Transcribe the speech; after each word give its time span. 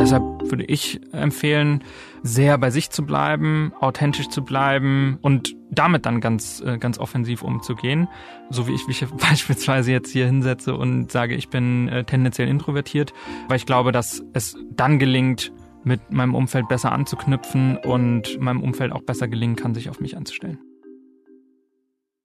Deshalb 0.00 0.22
würde 0.50 0.64
ich 0.64 0.98
empfehlen, 1.12 1.84
sehr 2.22 2.56
bei 2.56 2.70
sich 2.70 2.88
zu 2.88 3.04
bleiben, 3.04 3.74
authentisch 3.80 4.30
zu 4.30 4.42
bleiben 4.42 5.18
und 5.20 5.54
damit 5.70 6.06
dann 6.06 6.22
ganz, 6.22 6.62
äh, 6.64 6.78
ganz 6.78 6.98
offensiv 6.98 7.42
umzugehen. 7.42 8.08
So 8.48 8.66
wie 8.66 8.72
ich 8.72 8.86
mich 8.86 9.06
beispielsweise 9.30 9.92
jetzt 9.92 10.10
hier 10.10 10.24
hinsetze 10.24 10.74
und 10.74 11.12
sage, 11.12 11.34
ich 11.34 11.50
bin 11.50 11.88
äh, 11.88 12.04
tendenziell 12.04 12.48
introvertiert, 12.48 13.12
weil 13.48 13.58
ich 13.58 13.66
glaube, 13.66 13.92
dass 13.92 14.24
es 14.32 14.56
dann 14.70 14.98
gelingt, 14.98 15.52
mit 15.84 16.10
meinem 16.10 16.34
Umfeld 16.34 16.66
besser 16.68 16.92
anzuknüpfen 16.92 17.76
und 17.76 18.40
meinem 18.40 18.62
Umfeld 18.62 18.92
auch 18.92 19.02
besser 19.02 19.28
gelingen 19.28 19.56
kann, 19.56 19.74
sich 19.74 19.90
auf 19.90 20.00
mich 20.00 20.16
einzustellen. 20.16 20.58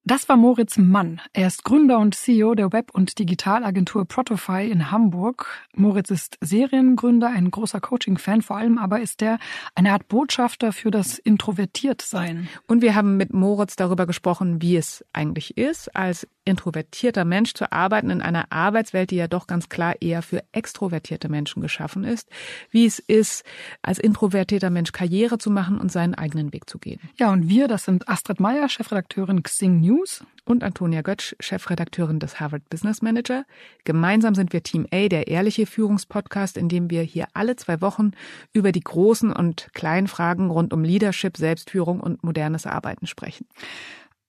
Das 0.08 0.28
war 0.28 0.36
Moritz 0.36 0.78
Mann. 0.78 1.20
Er 1.32 1.48
ist 1.48 1.64
Gründer 1.64 1.98
und 1.98 2.14
CEO 2.14 2.54
der 2.54 2.72
Web- 2.72 2.92
und 2.94 3.18
Digitalagentur 3.18 4.04
Protofy 4.04 4.70
in 4.70 4.92
Hamburg. 4.92 5.48
Moritz 5.74 6.12
ist 6.12 6.38
Seriengründer, 6.40 7.28
ein 7.28 7.50
großer 7.50 7.80
Coaching-Fan, 7.80 8.42
vor 8.42 8.56
allem 8.56 8.78
aber 8.78 9.00
ist 9.00 9.20
er 9.20 9.40
eine 9.74 9.90
Art 9.90 10.06
Botschafter 10.06 10.72
für 10.72 10.92
das 10.92 11.18
Introvertiertsein. 11.18 12.48
Und 12.68 12.82
wir 12.82 12.94
haben 12.94 13.16
mit 13.16 13.34
Moritz 13.34 13.74
darüber 13.74 14.06
gesprochen, 14.06 14.62
wie 14.62 14.76
es 14.76 15.04
eigentlich 15.12 15.56
ist, 15.56 15.96
als 15.96 16.28
introvertierter 16.44 17.24
Mensch 17.24 17.54
zu 17.54 17.72
arbeiten 17.72 18.10
in 18.10 18.22
einer 18.22 18.52
Arbeitswelt, 18.52 19.10
die 19.10 19.16
ja 19.16 19.26
doch 19.26 19.48
ganz 19.48 19.68
klar 19.68 20.00
eher 20.00 20.22
für 20.22 20.44
extrovertierte 20.52 21.28
Menschen 21.28 21.60
geschaffen 21.60 22.04
ist, 22.04 22.28
wie 22.70 22.86
es 22.86 23.00
ist, 23.00 23.44
als 23.82 23.98
introvertierter 23.98 24.70
Mensch 24.70 24.92
Karriere 24.92 25.38
zu 25.38 25.50
machen 25.50 25.80
und 25.80 25.90
seinen 25.90 26.14
eigenen 26.14 26.52
Weg 26.52 26.70
zu 26.70 26.78
gehen. 26.78 27.00
Ja, 27.18 27.32
und 27.32 27.48
wir, 27.48 27.66
das 27.66 27.84
sind 27.84 28.08
Astrid 28.08 28.38
Meyer, 28.38 28.68
Chefredakteurin 28.68 29.42
Xing 29.42 29.80
News. 29.80 29.95
Und 30.44 30.62
Antonia 30.62 31.02
Götsch, 31.02 31.34
Chefredakteurin 31.40 32.18
des 32.18 32.38
Harvard 32.38 32.68
Business 32.70 33.02
Manager. 33.02 33.44
Gemeinsam 33.84 34.34
sind 34.34 34.52
wir 34.52 34.62
Team 34.62 34.86
A, 34.92 35.08
der 35.08 35.28
ehrliche 35.28 35.66
Führungspodcast, 35.66 36.56
in 36.56 36.68
dem 36.68 36.90
wir 36.90 37.02
hier 37.02 37.26
alle 37.34 37.56
zwei 37.56 37.80
Wochen 37.80 38.12
über 38.52 38.72
die 38.72 38.80
großen 38.80 39.32
und 39.32 39.68
kleinen 39.74 40.06
Fragen 40.06 40.50
rund 40.50 40.72
um 40.72 40.84
Leadership, 40.84 41.36
Selbstführung 41.36 42.00
und 42.00 42.22
modernes 42.22 42.66
Arbeiten 42.66 43.06
sprechen. 43.06 43.46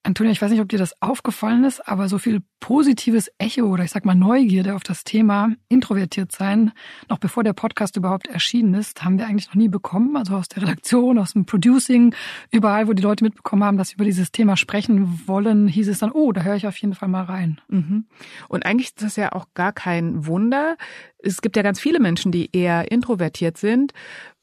Antonia, 0.03 0.31
ich 0.31 0.41
weiß 0.41 0.51
nicht, 0.51 0.61
ob 0.61 0.69
dir 0.69 0.79
das 0.79 1.01
aufgefallen 1.01 1.65
ist, 1.65 1.85
aber 1.85 2.07
so 2.07 2.17
viel 2.17 2.41
positives 2.61 3.29
Echo 3.37 3.63
oder 3.63 3.83
ich 3.83 3.91
sag 3.91 4.05
mal 4.05 4.15
Neugierde 4.15 4.73
auf 4.75 4.83
das 4.83 5.03
Thema 5.03 5.49
introvertiert 5.67 6.31
sein, 6.31 6.71
noch 7.09 7.17
bevor 7.17 7.43
der 7.43 7.53
Podcast 7.53 7.97
überhaupt 7.97 8.27
erschienen 8.27 8.73
ist, 8.73 9.03
haben 9.03 9.17
wir 9.17 9.27
eigentlich 9.27 9.47
noch 9.47 9.55
nie 9.55 9.67
bekommen. 9.67 10.15
Also 10.15 10.35
aus 10.35 10.47
der 10.47 10.63
Redaktion, 10.63 11.19
aus 11.19 11.33
dem 11.33 11.45
Producing, 11.45 12.15
überall, 12.51 12.87
wo 12.87 12.93
die 12.93 13.03
Leute 13.03 13.23
mitbekommen 13.23 13.63
haben, 13.63 13.77
dass 13.77 13.89
sie 13.89 13.95
über 13.95 14.05
dieses 14.05 14.31
Thema 14.31 14.55
sprechen 14.55 15.27
wollen, 15.27 15.67
hieß 15.67 15.89
es 15.89 15.99
dann, 15.99 16.11
oh, 16.11 16.31
da 16.31 16.41
höre 16.41 16.55
ich 16.55 16.67
auf 16.67 16.77
jeden 16.77 16.95
Fall 16.95 17.09
mal 17.09 17.23
rein. 17.23 17.59
Mhm. 17.67 18.05
Und 18.47 18.65
eigentlich 18.65 18.87
ist 18.87 19.03
das 19.03 19.17
ja 19.17 19.33
auch 19.33 19.47
gar 19.55 19.73
kein 19.73 20.25
Wunder. 20.25 20.77
Es 21.19 21.41
gibt 21.41 21.57
ja 21.57 21.63
ganz 21.63 21.79
viele 21.79 21.99
Menschen, 21.99 22.31
die 22.31 22.49
eher 22.55 22.91
introvertiert 22.91 23.57
sind. 23.57 23.91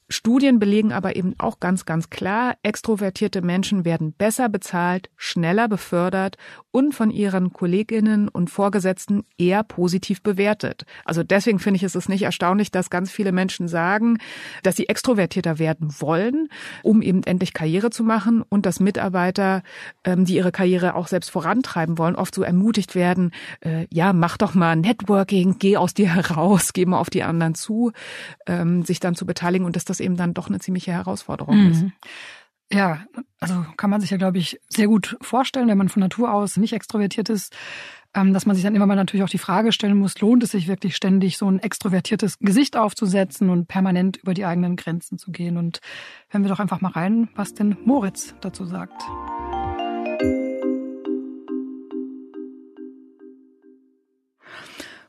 Studien 0.08 0.58
belegen 0.58 0.92
aber 0.92 1.16
eben 1.16 1.34
auch 1.38 1.60
ganz, 1.60 1.86
ganz 1.86 2.10
klar, 2.10 2.56
extrovertierte 2.62 3.40
Menschen 3.40 3.86
werden 3.86 4.12
besser 4.12 4.50
bezahlt, 4.50 5.08
schneller 5.16 5.66
befördert 5.66 6.36
und 6.70 6.94
von 6.94 7.10
ihren 7.10 7.52
Kolleginnen 7.52 8.28
und 8.28 8.50
Vorgesetzten 8.50 9.24
eher 9.38 9.62
positiv 9.62 10.22
bewertet. 10.22 10.84
Also 11.04 11.22
deswegen 11.22 11.58
finde 11.58 11.76
ich 11.76 11.82
es 11.84 11.94
ist 11.94 12.08
nicht 12.08 12.22
erstaunlich, 12.22 12.70
dass 12.70 12.90
ganz 12.90 13.10
viele 13.10 13.32
Menschen 13.32 13.66
sagen, 13.66 14.18
dass 14.62 14.76
sie 14.76 14.88
extrovertierter 14.88 15.58
werden 15.58 15.94
wollen, 16.00 16.48
um 16.82 17.00
eben 17.00 17.22
endlich 17.22 17.54
Karriere 17.54 17.90
zu 17.90 18.04
machen 18.04 18.42
und 18.42 18.66
dass 18.66 18.80
Mitarbeiter, 18.80 19.62
ähm, 20.04 20.26
die 20.26 20.34
ihre 20.34 20.52
Karriere 20.52 20.96
auch 20.96 21.08
selbst 21.08 21.30
vorantreiben 21.30 21.96
wollen, 21.96 22.16
oft 22.16 22.34
so 22.34 22.42
ermutigt 22.42 22.94
werden, 22.94 23.30
äh, 23.60 23.86
ja, 23.90 24.12
mach 24.12 24.36
doch 24.36 24.54
mal 24.54 24.76
Networking, 24.76 25.56
geh 25.58 25.76
aus 25.76 25.94
dir 25.94 26.08
heraus, 26.14 26.72
geh 26.74 26.84
mal 26.84 26.98
auf 26.98 27.08
die 27.08 27.22
anderen 27.22 27.54
zu, 27.54 27.92
ähm, 28.46 28.84
sich 28.84 29.00
dann 29.00 29.14
zu 29.14 29.24
beteiligen 29.24 29.64
und 29.64 29.76
dass 29.76 29.84
das 29.84 29.93
eben 30.00 30.16
dann 30.16 30.34
doch 30.34 30.48
eine 30.48 30.60
ziemliche 30.60 30.92
Herausforderung 30.92 31.64
mhm. 31.64 31.70
ist. 31.70 31.84
Ja, 32.72 33.04
also 33.40 33.64
kann 33.76 33.90
man 33.90 34.00
sich 34.00 34.10
ja, 34.10 34.16
glaube 34.16 34.38
ich, 34.38 34.58
sehr 34.68 34.86
gut 34.88 35.16
vorstellen, 35.20 35.68
wenn 35.68 35.78
man 35.78 35.88
von 35.88 36.00
Natur 36.00 36.32
aus 36.32 36.56
nicht 36.56 36.72
extrovertiert 36.72 37.28
ist, 37.28 37.54
ähm, 38.14 38.32
dass 38.32 38.46
man 38.46 38.56
sich 38.56 38.64
dann 38.64 38.74
immer 38.74 38.86
mal 38.86 38.94
natürlich 38.94 39.24
auch 39.24 39.28
die 39.28 39.38
Frage 39.38 39.72
stellen 39.72 39.98
muss, 39.98 40.18
lohnt 40.20 40.42
es 40.42 40.52
sich 40.52 40.66
wirklich 40.66 40.96
ständig 40.96 41.36
so 41.36 41.48
ein 41.48 41.58
extrovertiertes 41.58 42.38
Gesicht 42.38 42.76
aufzusetzen 42.76 43.50
und 43.50 43.68
permanent 43.68 44.16
über 44.16 44.34
die 44.34 44.44
eigenen 44.44 44.76
Grenzen 44.76 45.18
zu 45.18 45.30
gehen? 45.30 45.56
Und 45.56 45.80
hören 46.28 46.42
wir 46.42 46.48
doch 46.48 46.60
einfach 46.60 46.80
mal 46.80 46.92
rein, 46.92 47.28
was 47.34 47.54
denn 47.54 47.76
Moritz 47.84 48.34
dazu 48.40 48.64
sagt. 48.64 49.02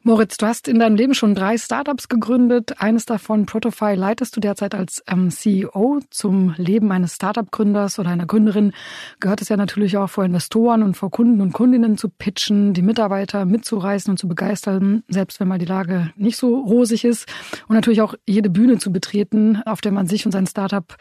Moritz, 0.08 0.38
du 0.38 0.46
hast 0.46 0.68
in 0.68 0.78
deinem 0.78 0.96
Leben 0.96 1.16
schon 1.16 1.34
drei 1.34 1.58
Startups 1.58 2.10
gegründet. 2.10 2.80
Eines 2.80 3.06
davon, 3.06 3.48
Protofy, 3.48 3.96
leitest 3.96 4.36
du 4.36 4.40
derzeit 4.40 4.76
als 4.76 5.04
ähm, 5.08 5.32
CEO. 5.32 6.00
Zum 6.12 6.54
Leben 6.58 6.92
eines 6.92 7.16
Startup-Gründers 7.16 7.98
oder 7.98 8.12
einer 8.12 8.28
Gründerin 8.28 8.74
gehört 9.20 9.42
es 9.42 9.50
ja 9.50 9.58
natürlich 9.58 9.98
auch 9.98 10.08
vor 10.08 10.24
Investoren 10.24 10.84
und 10.84 10.96
vor 10.96 11.10
Kunden 11.10 11.42
und 11.42 11.54
Kundinnen 11.54 11.98
zu 11.98 12.10
pitchen, 12.10 12.76
die 12.76 12.84
Mitarbeiter 12.84 13.46
mitzureißen 13.46 14.12
und 14.12 14.18
zu 14.18 14.28
begeistern, 14.28 15.04
selbst 15.08 15.40
wenn 15.40 15.48
mal 15.48 15.58
die 15.58 15.66
Lage 15.66 16.12
nicht 16.16 16.38
so 16.38 16.56
rosig 16.56 17.04
ist. 17.04 17.28
Und 17.68 17.74
natürlich 17.74 18.02
auch 18.02 18.14
jede 18.28 18.52
Bühne 18.52 18.78
zu 18.78 18.92
betreten, 18.92 19.64
auf 19.66 19.82
der 19.82 19.92
man 19.92 20.06
sich 20.06 20.24
und 20.28 20.32
sein 20.32 20.46
Startup 20.46 20.96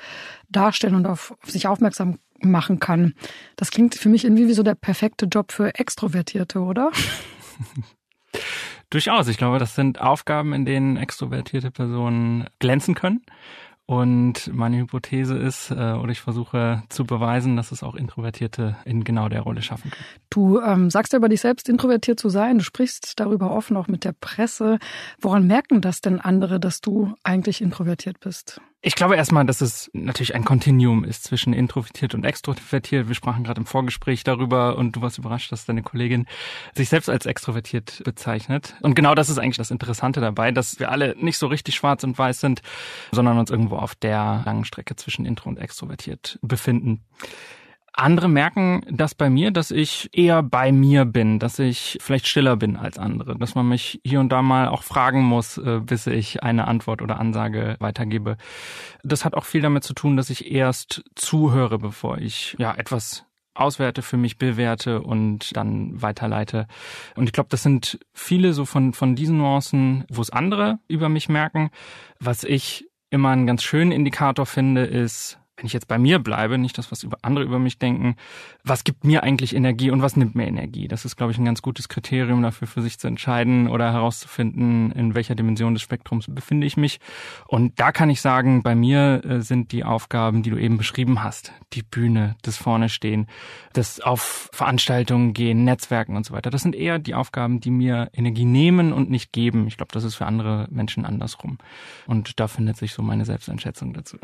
darstellen 0.48 0.94
und 0.94 1.04
auf, 1.04 1.34
auf 1.42 1.50
sich 1.50 1.66
aufmerksam 1.66 2.20
machen 2.40 2.80
kann. 2.80 3.12
Das 3.56 3.70
klingt 3.70 3.96
für 3.96 4.08
mich 4.08 4.24
irgendwie 4.24 4.48
wie 4.48 4.54
so 4.54 4.62
der 4.62 4.76
perfekte 4.76 5.26
Job 5.26 5.52
für 5.52 5.74
Extrovertierte, 5.74 6.60
oder? 6.60 6.90
Durchaus. 8.94 9.26
Ich 9.26 9.38
glaube, 9.38 9.58
das 9.58 9.74
sind 9.74 10.00
Aufgaben, 10.00 10.52
in 10.52 10.64
denen 10.64 10.96
extrovertierte 10.96 11.72
Personen 11.72 12.46
glänzen 12.60 12.94
können. 12.94 13.22
Und 13.86 14.54
meine 14.54 14.78
Hypothese 14.78 15.36
ist, 15.36 15.72
äh, 15.72 15.74
oder 15.74 16.10
ich 16.10 16.20
versuche 16.20 16.84
zu 16.90 17.04
beweisen, 17.04 17.56
dass 17.56 17.72
es 17.72 17.82
auch 17.82 17.96
Introvertierte 17.96 18.76
in 18.84 19.02
genau 19.02 19.28
der 19.28 19.40
Rolle 19.40 19.62
schaffen 19.62 19.90
können. 19.90 20.04
Du 20.30 20.60
ähm, 20.60 20.90
sagst 20.90 21.12
ja 21.12 21.16
über 21.16 21.28
dich 21.28 21.40
selbst, 21.40 21.68
introvertiert 21.68 22.20
zu 22.20 22.28
sein. 22.28 22.58
Du 22.58 22.64
sprichst 22.64 23.18
darüber 23.18 23.50
offen 23.50 23.76
auch 23.76 23.88
mit 23.88 24.04
der 24.04 24.12
Presse. 24.12 24.78
Woran 25.20 25.48
merken 25.48 25.80
das 25.80 26.00
denn 26.00 26.20
andere, 26.20 26.60
dass 26.60 26.80
du 26.80 27.14
eigentlich 27.24 27.62
introvertiert 27.62 28.20
bist? 28.20 28.60
Ich 28.86 28.96
glaube 28.96 29.16
erstmal, 29.16 29.46
dass 29.46 29.62
es 29.62 29.90
natürlich 29.94 30.34
ein 30.34 30.44
Kontinuum 30.44 31.04
ist 31.04 31.24
zwischen 31.24 31.54
introvertiert 31.54 32.14
und 32.14 32.22
extrovertiert. 32.22 33.08
Wir 33.08 33.14
sprachen 33.14 33.42
gerade 33.42 33.60
im 33.60 33.64
Vorgespräch 33.64 34.24
darüber 34.24 34.76
und 34.76 34.94
du 34.94 35.00
warst 35.00 35.16
überrascht, 35.16 35.50
dass 35.52 35.64
deine 35.64 35.82
Kollegin 35.82 36.26
sich 36.74 36.90
selbst 36.90 37.08
als 37.08 37.24
extrovertiert 37.24 38.02
bezeichnet. 38.04 38.74
Und 38.82 38.94
genau 38.94 39.14
das 39.14 39.30
ist 39.30 39.38
eigentlich 39.38 39.56
das 39.56 39.70
Interessante 39.70 40.20
dabei, 40.20 40.52
dass 40.52 40.78
wir 40.80 40.90
alle 40.90 41.16
nicht 41.18 41.38
so 41.38 41.46
richtig 41.46 41.76
schwarz 41.76 42.04
und 42.04 42.18
weiß 42.18 42.40
sind, 42.40 42.60
sondern 43.10 43.38
uns 43.38 43.50
irgendwo 43.50 43.76
auf 43.76 43.94
der 43.94 44.42
langen 44.44 44.66
Strecke 44.66 44.96
zwischen 44.96 45.24
intro 45.24 45.48
und 45.48 45.58
extrovertiert 45.58 46.38
befinden. 46.42 47.00
Andere 47.96 48.28
merken 48.28 48.84
das 48.90 49.14
bei 49.14 49.30
mir, 49.30 49.52
dass 49.52 49.70
ich 49.70 50.10
eher 50.12 50.42
bei 50.42 50.72
mir 50.72 51.04
bin, 51.04 51.38
dass 51.38 51.60
ich 51.60 51.96
vielleicht 52.00 52.26
stiller 52.26 52.56
bin 52.56 52.76
als 52.76 52.98
andere, 52.98 53.38
dass 53.38 53.54
man 53.54 53.68
mich 53.68 54.00
hier 54.04 54.18
und 54.18 54.30
da 54.30 54.42
mal 54.42 54.66
auch 54.66 54.82
fragen 54.82 55.22
muss, 55.22 55.58
äh, 55.58 55.80
bis 55.80 56.08
ich 56.08 56.42
eine 56.42 56.66
Antwort 56.66 57.02
oder 57.02 57.20
Ansage 57.20 57.76
weitergebe. 57.78 58.36
Das 59.04 59.24
hat 59.24 59.34
auch 59.34 59.44
viel 59.44 59.62
damit 59.62 59.84
zu 59.84 59.94
tun, 59.94 60.16
dass 60.16 60.28
ich 60.28 60.50
erst 60.50 61.04
zuhöre, 61.14 61.78
bevor 61.78 62.18
ich 62.18 62.56
ja 62.58 62.74
etwas 62.74 63.26
auswerte, 63.54 64.02
für 64.02 64.16
mich 64.16 64.38
bewerte 64.38 65.00
und 65.00 65.56
dann 65.56 66.02
weiterleite. 66.02 66.66
Und 67.14 67.26
ich 67.26 67.32
glaube, 67.32 67.50
das 67.50 67.62
sind 67.62 68.00
viele 68.12 68.54
so 68.54 68.64
von, 68.64 68.92
von 68.92 69.14
diesen 69.14 69.38
Nuancen, 69.38 70.04
wo 70.10 70.20
es 70.20 70.30
andere 70.30 70.80
über 70.88 71.08
mich 71.08 71.28
merken. 71.28 71.70
Was 72.18 72.42
ich 72.42 72.88
immer 73.10 73.28
einen 73.30 73.46
ganz 73.46 73.62
schönen 73.62 73.92
Indikator 73.92 74.46
finde, 74.46 74.82
ist, 74.82 75.38
wenn 75.56 75.66
ich 75.66 75.72
jetzt 75.72 75.86
bei 75.86 75.98
mir 75.98 76.18
bleibe, 76.18 76.58
nicht 76.58 76.76
das, 76.78 76.90
was 76.90 77.04
über 77.04 77.18
andere 77.22 77.44
über 77.44 77.58
mich 77.58 77.78
denken, 77.78 78.16
was 78.64 78.82
gibt 78.82 79.04
mir 79.04 79.22
eigentlich 79.22 79.54
Energie 79.54 79.90
und 79.90 80.02
was 80.02 80.16
nimmt 80.16 80.34
mir 80.34 80.46
Energie? 80.46 80.88
Das 80.88 81.04
ist, 81.04 81.16
glaube 81.16 81.30
ich, 81.30 81.38
ein 81.38 81.44
ganz 81.44 81.62
gutes 81.62 81.88
Kriterium 81.88 82.42
dafür, 82.42 82.66
für 82.66 82.82
sich 82.82 82.98
zu 82.98 83.06
entscheiden 83.06 83.68
oder 83.68 83.92
herauszufinden, 83.92 84.90
in 84.92 85.14
welcher 85.14 85.36
Dimension 85.36 85.74
des 85.74 85.82
Spektrums 85.82 86.26
befinde 86.28 86.66
ich 86.66 86.76
mich. 86.76 86.98
Und 87.46 87.78
da 87.78 87.92
kann 87.92 88.10
ich 88.10 88.20
sagen, 88.20 88.62
bei 88.62 88.74
mir 88.74 89.24
äh, 89.24 89.40
sind 89.42 89.70
die 89.70 89.84
Aufgaben, 89.84 90.42
die 90.42 90.50
du 90.50 90.56
eben 90.56 90.76
beschrieben 90.76 91.22
hast, 91.22 91.52
die 91.72 91.82
Bühne, 91.82 92.36
das 92.42 92.56
vorne 92.56 92.88
stehen, 92.88 93.26
das 93.72 94.00
auf 94.00 94.50
Veranstaltungen 94.52 95.34
gehen, 95.34 95.64
Netzwerken 95.64 96.16
und 96.16 96.26
so 96.26 96.34
weiter. 96.34 96.50
Das 96.50 96.62
sind 96.62 96.74
eher 96.74 96.98
die 96.98 97.14
Aufgaben, 97.14 97.60
die 97.60 97.70
mir 97.70 98.10
Energie 98.12 98.44
nehmen 98.44 98.92
und 98.92 99.08
nicht 99.08 99.32
geben. 99.32 99.68
Ich 99.68 99.76
glaube, 99.76 99.92
das 99.92 100.02
ist 100.02 100.16
für 100.16 100.26
andere 100.26 100.66
Menschen 100.70 101.04
andersrum. 101.04 101.58
Und 102.06 102.40
da 102.40 102.48
findet 102.48 102.76
sich 102.76 102.92
so 102.92 103.02
meine 103.02 103.24
Selbsteinschätzung 103.24 103.92
dazu. 103.92 104.18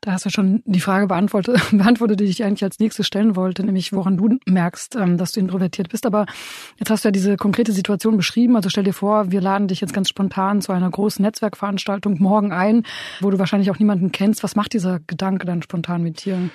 Da 0.00 0.12
hast 0.12 0.24
du 0.24 0.30
schon 0.30 0.59
die 0.64 0.80
Frage 0.80 1.06
beantwortet, 1.06 1.60
beantwortet, 1.72 2.20
die 2.20 2.24
ich 2.24 2.44
eigentlich 2.44 2.64
als 2.64 2.78
nächstes 2.78 3.06
stellen 3.06 3.36
wollte, 3.36 3.64
nämlich 3.64 3.92
woran 3.92 4.16
du 4.16 4.38
merkst, 4.46 4.96
ähm, 4.96 5.16
dass 5.18 5.32
du 5.32 5.40
introvertiert 5.40 5.88
bist. 5.88 6.06
Aber 6.06 6.26
jetzt 6.78 6.90
hast 6.90 7.04
du 7.04 7.08
ja 7.08 7.12
diese 7.12 7.36
konkrete 7.36 7.72
Situation 7.72 8.16
beschrieben. 8.16 8.56
Also 8.56 8.68
stell 8.68 8.84
dir 8.84 8.92
vor, 8.92 9.30
wir 9.30 9.40
laden 9.40 9.68
dich 9.68 9.80
jetzt 9.80 9.92
ganz 9.92 10.08
spontan 10.08 10.60
zu 10.60 10.72
einer 10.72 10.90
großen 10.90 11.22
Netzwerkveranstaltung 11.22 12.16
morgen 12.20 12.52
ein, 12.52 12.84
wo 13.20 13.30
du 13.30 13.38
wahrscheinlich 13.38 13.70
auch 13.70 13.78
niemanden 13.78 14.12
kennst. 14.12 14.42
Was 14.42 14.56
macht 14.56 14.72
dieser 14.72 15.00
Gedanke 15.06 15.46
dann 15.46 15.62
spontan 15.62 16.02
mit 16.02 16.24
dir? 16.24 16.50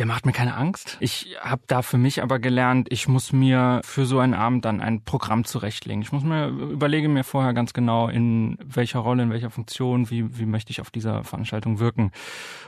Der 0.00 0.06
macht 0.06 0.24
mir 0.24 0.32
keine 0.32 0.56
Angst. 0.56 0.96
Ich 1.00 1.36
habe 1.42 1.60
da 1.66 1.82
für 1.82 1.98
mich 1.98 2.22
aber 2.22 2.38
gelernt, 2.38 2.88
ich 2.90 3.06
muss 3.06 3.34
mir 3.34 3.82
für 3.84 4.06
so 4.06 4.18
einen 4.18 4.32
Abend 4.32 4.64
dann 4.64 4.80
ein 4.80 5.04
Programm 5.04 5.44
zurechtlegen. 5.44 6.00
Ich 6.00 6.10
muss 6.10 6.22
mir 6.22 6.48
überlege 6.48 7.10
mir 7.10 7.22
vorher 7.22 7.52
ganz 7.52 7.74
genau, 7.74 8.08
in 8.08 8.56
welcher 8.64 9.00
Rolle, 9.00 9.24
in 9.24 9.30
welcher 9.30 9.50
Funktion, 9.50 10.08
wie, 10.08 10.38
wie 10.38 10.46
möchte 10.46 10.70
ich 10.70 10.80
auf 10.80 10.90
dieser 10.90 11.22
Veranstaltung 11.22 11.80
wirken. 11.80 12.12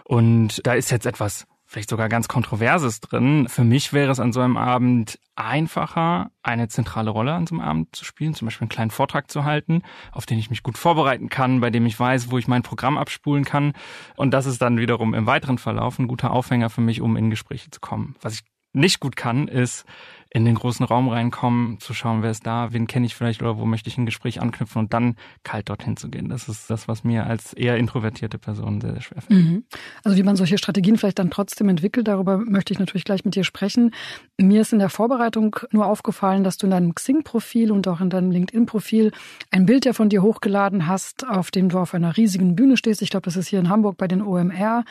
Und 0.05 0.61
da 0.67 0.75
ist 0.75 0.91
jetzt 0.91 1.07
etwas 1.07 1.47
vielleicht 1.73 1.89
sogar 1.89 2.11
ganz 2.11 2.29
Kontroverses 2.29 3.01
drin. 3.01 3.49
Für 3.49 3.65
mich 3.65 3.95
wäre 3.95 4.13
es 4.13 4.21
an 4.21 4.35
so 4.35 4.41
einem 4.41 4.59
Abend 4.59 5.19
einfacher, 5.37 6.31
eine 6.43 6.69
zentrale 6.69 7.09
Rolle 7.09 7.33
an 7.33 7.47
so 7.47 7.55
einem 7.55 7.65
Abend 7.65 7.97
zu 7.97 8.05
spielen, 8.05 8.35
zum 8.35 8.47
Beispiel 8.47 8.67
einen 8.67 8.69
kleinen 8.69 8.91
Vortrag 8.91 9.31
zu 9.31 9.45
halten, 9.45 9.81
auf 10.13 10.27
den 10.27 10.39
ich 10.39 10.51
mich 10.51 10.63
gut 10.63 10.77
vorbereiten 10.77 11.31
kann, 11.31 11.61
bei 11.61 11.71
dem 11.71 11.87
ich 11.87 11.99
weiß, 11.99 12.31
wo 12.31 12.37
ich 12.37 12.47
mein 12.47 12.63
Programm 12.63 12.99
abspulen 12.99 13.47
kann. 13.47 13.73
Und 14.17 14.33
das 14.33 14.45
ist 14.45 14.61
dann 14.61 14.77
wiederum 14.77 15.15
im 15.15 15.27
weiteren 15.27 15.57
Verlauf 15.57 15.99
ein 15.99 16.09
guter 16.09 16.33
Aufhänger 16.33 16.69
für 16.69 16.83
mich, 16.83 17.01
um 17.01 17.17
in 17.17 17.31
Gespräche 17.31 17.71
zu 17.71 17.81
kommen. 17.81 18.17
Was 18.21 18.35
ich 18.35 18.43
nicht 18.75 19.01
gut 19.01 19.17
kann, 19.17 19.49
ist 19.49 19.87
in 20.35 20.47
den 20.47 20.55
großen 20.55 20.85
Raum 20.87 21.09
reinkommen, 21.09 21.79
zu 21.79 21.93
schauen, 21.93 22.23
wer 22.23 22.31
ist 22.31 22.47
da, 22.47 22.73
wen 22.73 22.87
kenne 22.87 23.05
ich 23.05 23.15
vielleicht 23.15 23.43
oder 23.43 23.59
wo 23.59 23.67
möchte 23.67 23.91
ich 23.91 23.99
ein 23.99 24.07
Gespräch 24.07 24.41
anknüpfen 24.41 24.79
und 24.81 24.95
dann 24.95 25.17
kalt 25.43 25.69
dorthin 25.69 25.99
zu 25.99 26.09
gehen. 26.09 26.31
Das 26.31 26.49
ist 26.49 26.71
das, 26.71 26.89
was 26.89 27.05
mir 27.05 27.27
als 27.27 27.53
eher 27.53 27.77
introvertierte 27.77 28.39
Person 28.39 28.81
sehr, 28.81 28.93
sehr 28.93 29.03
schwer 29.03 29.21
fällt. 29.21 29.45
Mhm. 29.45 29.65
Also 30.05 30.17
wie 30.17 30.23
man 30.23 30.37
solche 30.37 30.57
Strategien 30.57 30.97
vielleicht 30.97 31.19
dann 31.19 31.31
trotzdem 31.31 31.69
entwickelt, 31.69 32.09
darüber 32.09 32.39
möchte 32.39 32.73
ich 32.73 32.79
natürlich 32.79 33.05
gleich 33.05 33.27
mit 33.27 33.35
dir 33.35 33.45
sprechen. 33.45 33.91
Mir 34.39 34.63
ist 34.63 34.73
in 34.73 34.79
der 34.79 34.89
Vorbereitung 34.89 35.57
nur 35.71 35.85
aufgefallen, 35.85 36.45
dass 36.45 36.57
du 36.57 36.67
in 36.67 36.71
deinem 36.71 36.95
Xing-Profil 36.95 37.71
und 37.71 37.87
auch 37.87 38.01
in 38.01 38.09
deinem 38.09 38.31
LinkedIn-Profil 38.31 39.13
ein 39.51 39.67
Bild 39.67 39.85
ja 39.85 39.93
von 39.93 40.09
dir 40.09 40.23
hochgeladen 40.23 40.87
hast, 40.87 41.29
auf 41.29 41.51
dem 41.51 41.69
du 41.69 41.79
auf 41.79 41.93
einer 41.93 42.17
riesigen 42.17 42.57
Bühne 42.57 42.79
stehst. 42.79 43.03
Ich 43.03 43.11
glaube, 43.11 43.25
das 43.27 43.37
ist 43.37 43.49
hier 43.49 43.59
in 43.59 43.69
Hamburg 43.69 43.99
bei 43.99 44.09
den 44.09 44.23
OMR. 44.23 44.85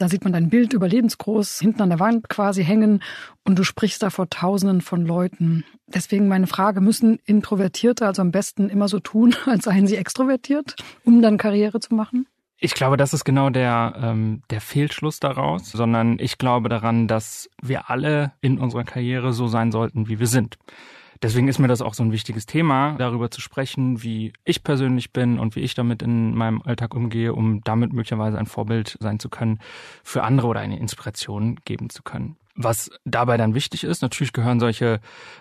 Da 0.00 0.08
sieht 0.08 0.24
man 0.24 0.32
dein 0.32 0.48
Bild 0.48 0.72
überlebensgroß 0.72 1.60
hinten 1.60 1.82
an 1.82 1.90
der 1.90 2.00
Wand 2.00 2.28
quasi 2.28 2.64
hängen 2.64 3.00
und 3.44 3.58
du 3.58 3.64
sprichst 3.64 4.02
da 4.02 4.10
vor 4.10 4.28
Tausenden 4.28 4.82
von 4.88 5.04
Leuten. 5.04 5.64
Deswegen 5.86 6.28
meine 6.28 6.46
Frage, 6.46 6.80
müssen 6.80 7.18
Introvertierte 7.26 8.06
also 8.06 8.22
am 8.22 8.32
besten 8.32 8.70
immer 8.70 8.88
so 8.88 8.98
tun, 8.98 9.36
als 9.46 9.64
seien 9.64 9.86
sie 9.86 9.96
extrovertiert, 9.96 10.76
um 11.04 11.22
dann 11.22 11.36
Karriere 11.36 11.78
zu 11.78 11.94
machen? 11.94 12.26
Ich 12.60 12.74
glaube, 12.74 12.96
das 12.96 13.14
ist 13.14 13.24
genau 13.24 13.50
der, 13.50 13.94
ähm, 14.02 14.42
der 14.50 14.60
Fehlschluss 14.60 15.20
daraus, 15.20 15.70
sondern 15.70 16.18
ich 16.18 16.38
glaube 16.38 16.68
daran, 16.68 17.06
dass 17.06 17.48
wir 17.62 17.88
alle 17.88 18.32
in 18.40 18.58
unserer 18.58 18.82
Karriere 18.82 19.32
so 19.32 19.46
sein 19.46 19.70
sollten, 19.70 20.08
wie 20.08 20.18
wir 20.18 20.26
sind. 20.26 20.58
Deswegen 21.22 21.48
ist 21.48 21.58
mir 21.58 21.68
das 21.68 21.82
auch 21.82 21.94
so 21.94 22.02
ein 22.02 22.12
wichtiges 22.12 22.46
Thema, 22.46 22.94
darüber 22.98 23.30
zu 23.30 23.40
sprechen, 23.40 24.02
wie 24.02 24.32
ich 24.44 24.62
persönlich 24.62 25.12
bin 25.12 25.38
und 25.38 25.56
wie 25.56 25.60
ich 25.60 25.74
damit 25.74 26.02
in 26.02 26.34
meinem 26.34 26.62
Alltag 26.62 26.94
umgehe, 26.94 27.32
um 27.32 27.60
damit 27.62 27.92
möglicherweise 27.92 28.38
ein 28.38 28.46
Vorbild 28.46 28.96
sein 29.00 29.18
zu 29.18 29.28
können 29.28 29.58
für 30.02 30.22
andere 30.22 30.46
oder 30.46 30.60
eine 30.60 30.78
Inspiration 30.78 31.56
geben 31.64 31.90
zu 31.90 32.02
können. 32.02 32.36
Was 32.60 32.90
dabei 33.04 33.36
dann 33.36 33.54
wichtig 33.54 33.84
ist, 33.84 34.02
natürlich 34.02 34.32
gehören 34.32 34.58
solche 34.58 34.98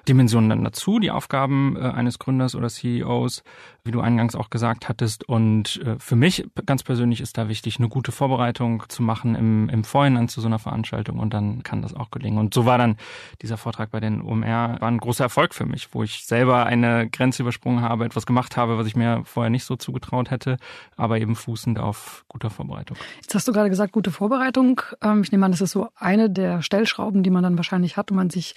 Dimensionen 0.07 0.51
dann 0.51 0.63
dazu, 0.63 0.99
die 0.99 1.09
Aufgaben 1.09 1.75
äh, 1.75 1.79
eines 1.79 2.19
Gründers 2.19 2.53
oder 2.53 2.69
CEOs, 2.69 3.43
wie 3.87 3.91
du 3.91 4.01
eingangs 4.01 4.35
auch 4.35 4.49
gesagt 4.49 4.87
hattest. 4.87 5.27
Und 5.27 5.81
äh, 5.83 5.95
für 5.97 6.15
mich 6.15 6.47
ganz 6.65 6.83
persönlich 6.83 7.21
ist 7.21 7.37
da 7.37 7.49
wichtig, 7.49 7.79
eine 7.79 7.89
gute 7.89 8.11
Vorbereitung 8.11 8.83
zu 8.87 9.01
machen 9.01 9.35
im, 9.35 9.69
im 9.69 9.83
Vorhinein 9.83 10.29
zu 10.29 10.41
so 10.41 10.47
einer 10.47 10.59
Veranstaltung 10.59 11.19
und 11.19 11.33
dann 11.33 11.63
kann 11.63 11.81
das 11.81 11.95
auch 11.95 12.11
gelingen. 12.11 12.37
Und 12.37 12.53
so 12.53 12.65
war 12.65 12.77
dann 12.77 12.97
dieser 13.41 13.57
Vortrag 13.57 13.89
bei 13.89 13.99
den 13.99 14.21
OMR 14.21 14.77
war 14.79 14.87
ein 14.87 14.99
großer 14.99 15.23
Erfolg 15.23 15.55
für 15.55 15.65
mich, 15.65 15.89
wo 15.93 16.03
ich 16.03 16.25
selber 16.25 16.65
eine 16.65 17.09
Grenze 17.09 17.41
übersprungen 17.41 17.81
habe, 17.81 18.05
etwas 18.05 18.25
gemacht 18.25 18.57
habe, 18.57 18.77
was 18.77 18.87
ich 18.87 18.95
mir 18.95 19.23
vorher 19.25 19.49
nicht 19.49 19.65
so 19.65 19.75
zugetraut 19.75 20.29
hätte, 20.29 20.57
aber 20.95 21.19
eben 21.19 21.35
fußend 21.35 21.79
auf 21.79 22.25
guter 22.27 22.49
Vorbereitung. 22.49 22.97
Jetzt 23.21 23.33
hast 23.33 23.47
du 23.47 23.53
gerade 23.53 23.69
gesagt, 23.69 23.91
gute 23.91 24.11
Vorbereitung. 24.11 24.81
Ähm, 25.01 25.23
ich 25.23 25.31
nehme 25.31 25.45
an, 25.45 25.51
das 25.51 25.61
ist 25.61 25.71
so 25.71 25.89
eine 25.95 26.29
der 26.29 26.61
Stellschrauben 26.61 27.07
Schrauben, 27.07 27.23
die 27.23 27.29
man 27.29 27.43
dann 27.43 27.57
wahrscheinlich 27.57 27.95
hat, 27.95 28.11
um 28.11 28.19
an 28.19 28.29
sich 28.29 28.55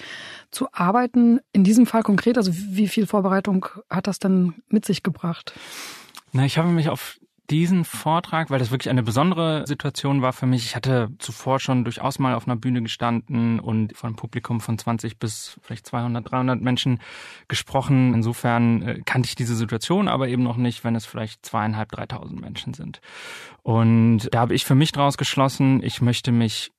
zu 0.50 0.68
arbeiten. 0.72 1.40
In 1.52 1.62
diesem 1.62 1.86
Fall 1.86 2.02
konkret, 2.02 2.36
also 2.36 2.52
wie 2.54 2.88
viel 2.88 3.06
Vorbereitung 3.06 3.66
hat 3.88 4.06
das 4.06 4.18
dann 4.18 4.54
mit 4.68 4.84
sich 4.84 5.02
gebracht? 5.02 5.19
Na, 6.32 6.44
ich 6.44 6.58
habe 6.58 6.69
mich 6.69 6.88
auf 6.88 7.19
diesen 7.50 7.84
Vortrag, 7.84 8.49
weil 8.50 8.61
das 8.61 8.70
wirklich 8.70 8.90
eine 8.90 9.02
besondere 9.02 9.67
Situation 9.67 10.22
war 10.22 10.32
für 10.32 10.46
mich. 10.46 10.64
Ich 10.64 10.76
hatte 10.76 11.08
zuvor 11.19 11.58
schon 11.58 11.84
durchaus 11.84 12.20
mal 12.20 12.34
auf 12.34 12.46
einer 12.46 12.56
Bühne 12.56 12.81
gestanden 12.81 13.58
und 13.58 13.93
einem 14.05 14.14
Publikum 14.14 14.61
von 14.61 14.78
20 14.78 15.19
bis 15.19 15.58
vielleicht 15.62 15.87
200, 15.87 16.31
300 16.31 16.61
Menschen 16.61 17.00
gesprochen. 17.49 18.14
Insofern 18.14 18.82
äh, 18.82 19.00
kannte 19.05 19.26
ich 19.26 19.34
diese 19.34 19.56
Situation, 19.56 20.06
aber 20.06 20.28
eben 20.28 20.44
noch 20.44 20.56
nicht, 20.56 20.84
wenn 20.84 20.94
es 20.94 21.06
vielleicht 21.06 21.44
zweieinhalb, 21.44 21.90
dreitausend 21.90 22.40
Menschen 22.40 22.73
sind. 22.73 23.00
Und 23.62 24.32
da 24.32 24.40
habe 24.40 24.55
ich 24.55 24.64
für 24.64 24.76
mich 24.76 24.93
daraus 24.93 25.19
geschlossen, 25.19 25.82
ich 25.82 26.00
möchte 26.00 26.31
mich 26.31 26.70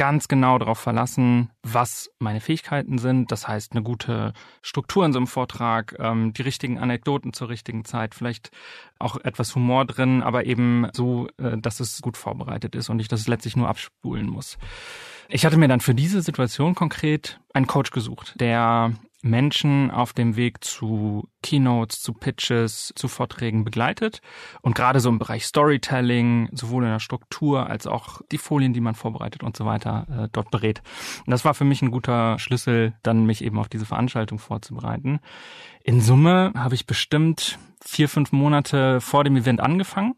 ganz 0.00 0.28
genau 0.28 0.56
darauf 0.56 0.78
verlassen, 0.78 1.50
was 1.62 2.10
meine 2.18 2.40
Fähigkeiten 2.40 2.96
sind. 2.96 3.30
Das 3.30 3.46
heißt, 3.46 3.72
eine 3.72 3.82
gute 3.82 4.32
Struktur 4.62 5.04
in 5.04 5.12
so 5.12 5.18
einem 5.18 5.26
Vortrag, 5.26 5.94
ähm, 5.98 6.32
die 6.32 6.40
richtigen 6.40 6.78
Anekdoten 6.78 7.34
zur 7.34 7.50
richtigen 7.50 7.84
Zeit, 7.84 8.14
vielleicht 8.14 8.50
auch 8.98 9.18
etwas 9.18 9.54
Humor 9.54 9.84
drin, 9.84 10.22
aber 10.22 10.46
eben 10.46 10.88
so, 10.94 11.28
äh, 11.36 11.58
dass 11.58 11.80
es 11.80 12.00
gut 12.00 12.16
vorbereitet 12.16 12.74
ist 12.76 12.88
und 12.88 12.98
ich 12.98 13.08
das 13.08 13.28
letztlich 13.28 13.56
nur 13.56 13.68
abspulen 13.68 14.26
muss. 14.26 14.56
Ich 15.28 15.44
hatte 15.44 15.58
mir 15.58 15.68
dann 15.68 15.80
für 15.80 15.94
diese 15.94 16.22
Situation 16.22 16.74
konkret 16.74 17.38
einen 17.52 17.66
Coach 17.66 17.90
gesucht, 17.90 18.32
der 18.40 18.94
Menschen 19.22 19.90
auf 19.90 20.12
dem 20.12 20.36
Weg 20.36 20.64
zu 20.64 21.28
Keynotes, 21.42 22.00
zu 22.02 22.12
Pitches, 22.12 22.92
zu 22.96 23.08
Vorträgen 23.08 23.64
begleitet 23.64 24.20
und 24.62 24.74
gerade 24.74 25.00
so 25.00 25.08
im 25.08 25.18
Bereich 25.18 25.46
Storytelling, 25.46 26.48
sowohl 26.52 26.84
in 26.84 26.90
der 26.90 27.00
Struktur 27.00 27.68
als 27.68 27.86
auch 27.86 28.20
die 28.30 28.38
Folien, 28.38 28.72
die 28.72 28.80
man 28.80 28.94
vorbereitet 28.94 29.42
und 29.42 29.56
so 29.56 29.64
weiter, 29.64 30.06
äh, 30.10 30.28
dort 30.32 30.50
berät. 30.50 30.82
Und 31.26 31.30
das 31.30 31.44
war 31.44 31.54
für 31.54 31.64
mich 31.64 31.82
ein 31.82 31.90
guter 31.90 32.38
Schlüssel, 32.38 32.94
dann 33.02 33.26
mich 33.26 33.42
eben 33.44 33.58
auf 33.58 33.68
diese 33.68 33.86
Veranstaltung 33.86 34.38
vorzubereiten. 34.38 35.20
In 35.82 36.00
Summe 36.00 36.52
habe 36.56 36.74
ich 36.74 36.86
bestimmt 36.86 37.58
vier, 37.82 38.08
fünf 38.08 38.32
Monate 38.32 39.00
vor 39.00 39.24
dem 39.24 39.36
Event 39.36 39.60
angefangen. 39.60 40.14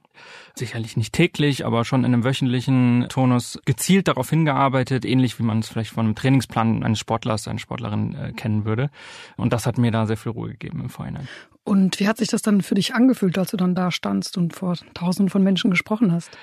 Sicherlich 0.55 0.97
nicht 0.97 1.13
täglich, 1.15 1.65
aber 1.65 1.85
schon 1.85 2.01
in 2.01 2.13
einem 2.13 2.25
wöchentlichen 2.25 3.07
Tonus 3.09 3.59
gezielt 3.65 4.09
darauf 4.09 4.29
hingearbeitet, 4.29 5.05
ähnlich 5.05 5.39
wie 5.39 5.45
man 5.45 5.61
es 5.61 5.69
vielleicht 5.69 5.93
von 5.93 6.07
einem 6.07 6.15
Trainingsplan 6.15 6.83
eines 6.83 6.99
Sportlers, 6.99 7.49
einer 7.49 7.59
Sportlerin 7.59 8.15
äh, 8.15 8.33
kennen 8.33 8.65
würde. 8.65 8.91
Und 9.37 9.53
das 9.53 9.67
hat 9.67 9.79
mir 9.79 9.91
da 9.91 10.07
sehr 10.07 10.17
viel 10.17 10.33
Ruhe 10.33 10.51
gegeben 10.51 10.81
im 10.81 10.91
Vorhinein. 10.91 11.29
Und 11.65 12.01
wie 12.01 12.09
hat 12.09 12.19
sich 12.19 12.29
das 12.29 12.43
dann 12.43 12.61
für 12.61 12.75
dich 12.75 12.95
angefühlt, 12.95 13.39
als 13.39 13.53
du 13.53 13.57
dann 13.57 13.75
da 13.75 13.91
standst 13.91 14.37
und 14.37 14.55
vor 14.55 14.77
tausenden 14.95 15.31
von 15.31 15.43
Menschen 15.43 15.71
gesprochen 15.71 16.13
hast? 16.13 16.37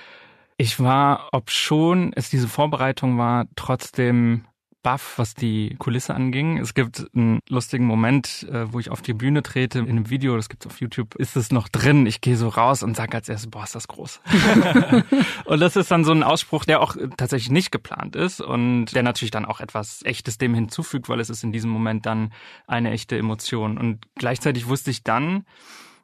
Ich 0.57 0.80
war, 0.80 1.30
ob 1.31 1.51
schon 1.51 2.13
es 2.16 2.30
diese 2.30 2.48
Vorbereitung 2.48 3.18
war, 3.18 3.45
trotzdem 3.56 4.45
baff, 4.81 5.18
was 5.18 5.34
die 5.34 5.76
Kulisse 5.78 6.16
anging. 6.16 6.58
Es 6.58 6.74
gibt 6.74 7.06
einen 7.14 7.40
lustigen 7.50 7.86
Moment, 7.86 8.48
äh, 8.52 8.72
wo 8.72 8.80
ich 8.80 8.90
auf 8.90 9.02
die 9.02 9.14
Bühne 9.14 9.44
trete. 9.44 9.80
In 9.80 9.90
einem 9.90 10.10
Video, 10.10 10.36
das 10.36 10.50
gibt's 10.50 10.68
auf 10.68 10.80
YouTube, 10.80 11.16
ist 11.16 11.36
es 11.36 11.52
noch 11.52 11.68
drin. 11.68 12.06
Ich 12.06 12.22
gehe 12.22 12.38
so 12.38 12.48
raus 12.48 12.84
und 12.84 12.96
sage 12.96 13.18
als 13.18 13.28
erstes, 13.28 13.50
boah, 13.50 13.64
ist 13.64 13.76
das 13.76 13.88
groß. 13.88 14.22
und 15.45 15.59
das 15.59 15.76
ist 15.76 15.92
dann 15.92 16.06
so 16.06 16.12
ein 16.12 16.24
Ausspruch, 16.24 16.66
der 16.66 16.81
auch 16.81 16.95
tatsächlich 17.18 17.52
nicht 17.52 17.71
geplant 17.71 18.16
ist 18.16 18.42
und 18.42 18.88
der 18.88 19.04
natürlich 19.04 19.31
dann 19.31 19.45
auch 19.45 19.59
etwas 19.59 20.02
Echtes 20.04 20.38
dem 20.38 20.54
hinzufügt, 20.54 21.09
weil 21.09 21.19
es 21.19 21.30
ist 21.30 21.44
in 21.44 21.52
diesem 21.52 21.69
Moment 21.69 22.06
dann 22.06 22.31
eine 22.68 22.92
echte 22.92 23.18
Emotion. 23.18 23.78
Und 23.78 24.06
gleichzeitig 24.16 24.68
wusste 24.68 24.92
ich 24.92 25.04
dann, 25.04 25.45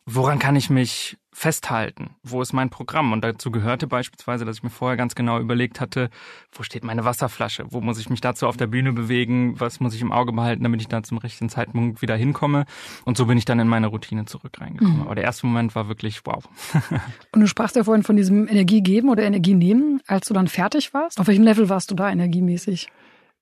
woran 0.05 0.39
kann 0.39 0.55
ich 0.55 0.69
mich 0.69 1.17
festhalten? 1.33 2.11
Wo 2.23 2.41
ist 2.41 2.53
mein 2.53 2.69
Programm? 2.69 3.11
Und 3.11 3.21
dazu 3.21 3.51
gehörte 3.51 3.87
beispielsweise, 3.87 4.45
dass 4.45 4.57
ich 4.57 4.63
mir 4.63 4.69
vorher 4.69 4.95
ganz 4.95 5.15
genau 5.15 5.39
überlegt 5.39 5.81
hatte, 5.81 6.09
wo 6.51 6.63
steht 6.63 6.83
meine 6.83 7.03
Wasserflasche? 7.03 7.65
Wo 7.71 7.81
muss 7.81 7.99
ich 7.99 8.09
mich 8.09 8.21
dazu 8.21 8.47
auf 8.47 8.55
der 8.55 8.67
Bühne 8.67 8.93
bewegen? 8.93 9.59
Was 9.59 9.79
muss 9.79 9.93
ich 9.93 10.01
im 10.01 10.11
Auge 10.11 10.31
behalten, 10.31 10.63
damit 10.63 10.79
ich 10.81 10.87
da 10.87 11.03
zum 11.03 11.17
richtigen 11.17 11.49
Zeitpunkt 11.49 12.01
wieder 12.01 12.15
hinkomme? 12.15 12.65
Und 13.03 13.17
so 13.17 13.25
bin 13.25 13.37
ich 13.37 13.45
dann 13.45 13.59
in 13.59 13.67
meine 13.67 13.87
Routine 13.87 14.25
zurück 14.25 14.61
reingekommen. 14.61 14.97
Mhm. 14.97 15.01
Aber 15.01 15.15
der 15.15 15.25
erste 15.25 15.47
Moment 15.47 15.75
war 15.75 15.87
wirklich 15.89 16.21
wow. 16.25 16.47
Und 17.31 17.41
du 17.41 17.47
sprachst 17.47 17.75
ja 17.75 17.83
vorhin 17.83 18.03
von 18.03 18.15
diesem 18.15 18.47
Energiegeben 18.47 19.09
oder 19.09 19.23
Energienehmen, 19.23 20.01
als 20.07 20.27
du 20.27 20.33
dann 20.33 20.47
fertig 20.47 20.93
warst. 20.93 21.19
Auf 21.19 21.27
welchem 21.27 21.43
Level 21.43 21.67
warst 21.67 21.91
du 21.91 21.95
da 21.95 22.09
energiemäßig? 22.09 22.87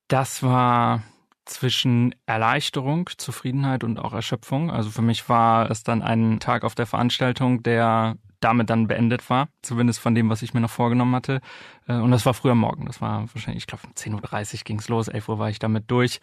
Das 0.08 0.41
war 0.41 1.03
zwischen 1.46 2.16
Erleichterung, 2.26 3.10
Zufriedenheit 3.18 3.84
und 3.84 4.00
auch 4.00 4.14
Erschöpfung. 4.14 4.72
Also 4.72 4.90
für 4.90 5.02
mich 5.02 5.28
war 5.30 5.70
es 5.70 5.84
dann 5.84 6.02
ein 6.02 6.40
Tag 6.40 6.64
auf 6.64 6.76
der 6.76 6.86
Veranstaltung, 6.86 7.64
der 7.64 8.18
damit 8.44 8.70
dann 8.70 8.88
beendet 8.88 9.30
war, 9.30 9.48
zumindest 9.62 10.00
von 10.00 10.16
dem, 10.16 10.30
was 10.30 10.42
ich 10.42 10.54
mir 10.54 10.60
noch 10.60 10.70
vorgenommen 10.70 11.16
hatte. 11.16 11.40
Äh, 11.88 11.96
und 11.96 12.12
das 12.12 12.26
war 12.26 12.34
früher 12.34 12.56
Morgen. 12.56 12.86
Das 12.86 13.02
war 13.02 13.26
wahrscheinlich, 13.34 13.64
ich 13.64 13.68
glaube, 13.68 13.84
um 13.88 13.94
10.30 13.94 14.54
Uhr 14.54 14.60
ging's 14.66 14.90
los, 14.90 15.08
11 15.08 15.30
Uhr 15.30 15.40
war 15.40 15.50
ich 15.50 15.60
damit 15.60 15.90
durch. 15.90 16.20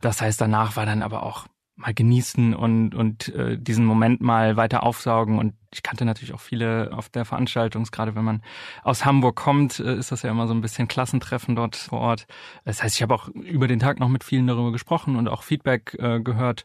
Das 0.00 0.20
heißt, 0.20 0.40
danach 0.40 0.76
war 0.76 0.86
dann 0.86 1.02
aber 1.02 1.22
auch 1.22 1.46
mal 1.76 1.94
genießen 1.94 2.54
und, 2.54 2.94
und 2.94 3.28
äh, 3.34 3.58
diesen 3.58 3.84
Moment 3.84 4.20
mal 4.20 4.56
weiter 4.56 4.82
aufsaugen. 4.82 5.38
Und 5.38 5.54
ich 5.72 5.82
kannte 5.82 6.04
natürlich 6.04 6.34
auch 6.34 6.40
viele 6.40 6.90
auf 6.92 7.08
der 7.08 7.24
Veranstaltung, 7.24 7.84
gerade 7.84 8.14
wenn 8.14 8.24
man 8.24 8.42
aus 8.82 9.04
Hamburg 9.04 9.36
kommt, 9.36 9.80
äh, 9.80 9.96
ist 9.96 10.12
das 10.12 10.22
ja 10.22 10.30
immer 10.30 10.46
so 10.46 10.54
ein 10.54 10.60
bisschen 10.60 10.88
Klassentreffen 10.88 11.56
dort 11.56 11.76
vor 11.76 12.00
Ort. 12.00 12.26
Das 12.64 12.82
heißt, 12.82 12.96
ich 12.96 13.02
habe 13.02 13.14
auch 13.14 13.28
über 13.28 13.68
den 13.68 13.80
Tag 13.80 14.00
noch 14.00 14.08
mit 14.08 14.24
vielen 14.24 14.46
darüber 14.46 14.72
gesprochen 14.72 15.16
und 15.16 15.28
auch 15.28 15.42
Feedback 15.42 15.96
äh, 15.98 16.20
gehört. 16.20 16.64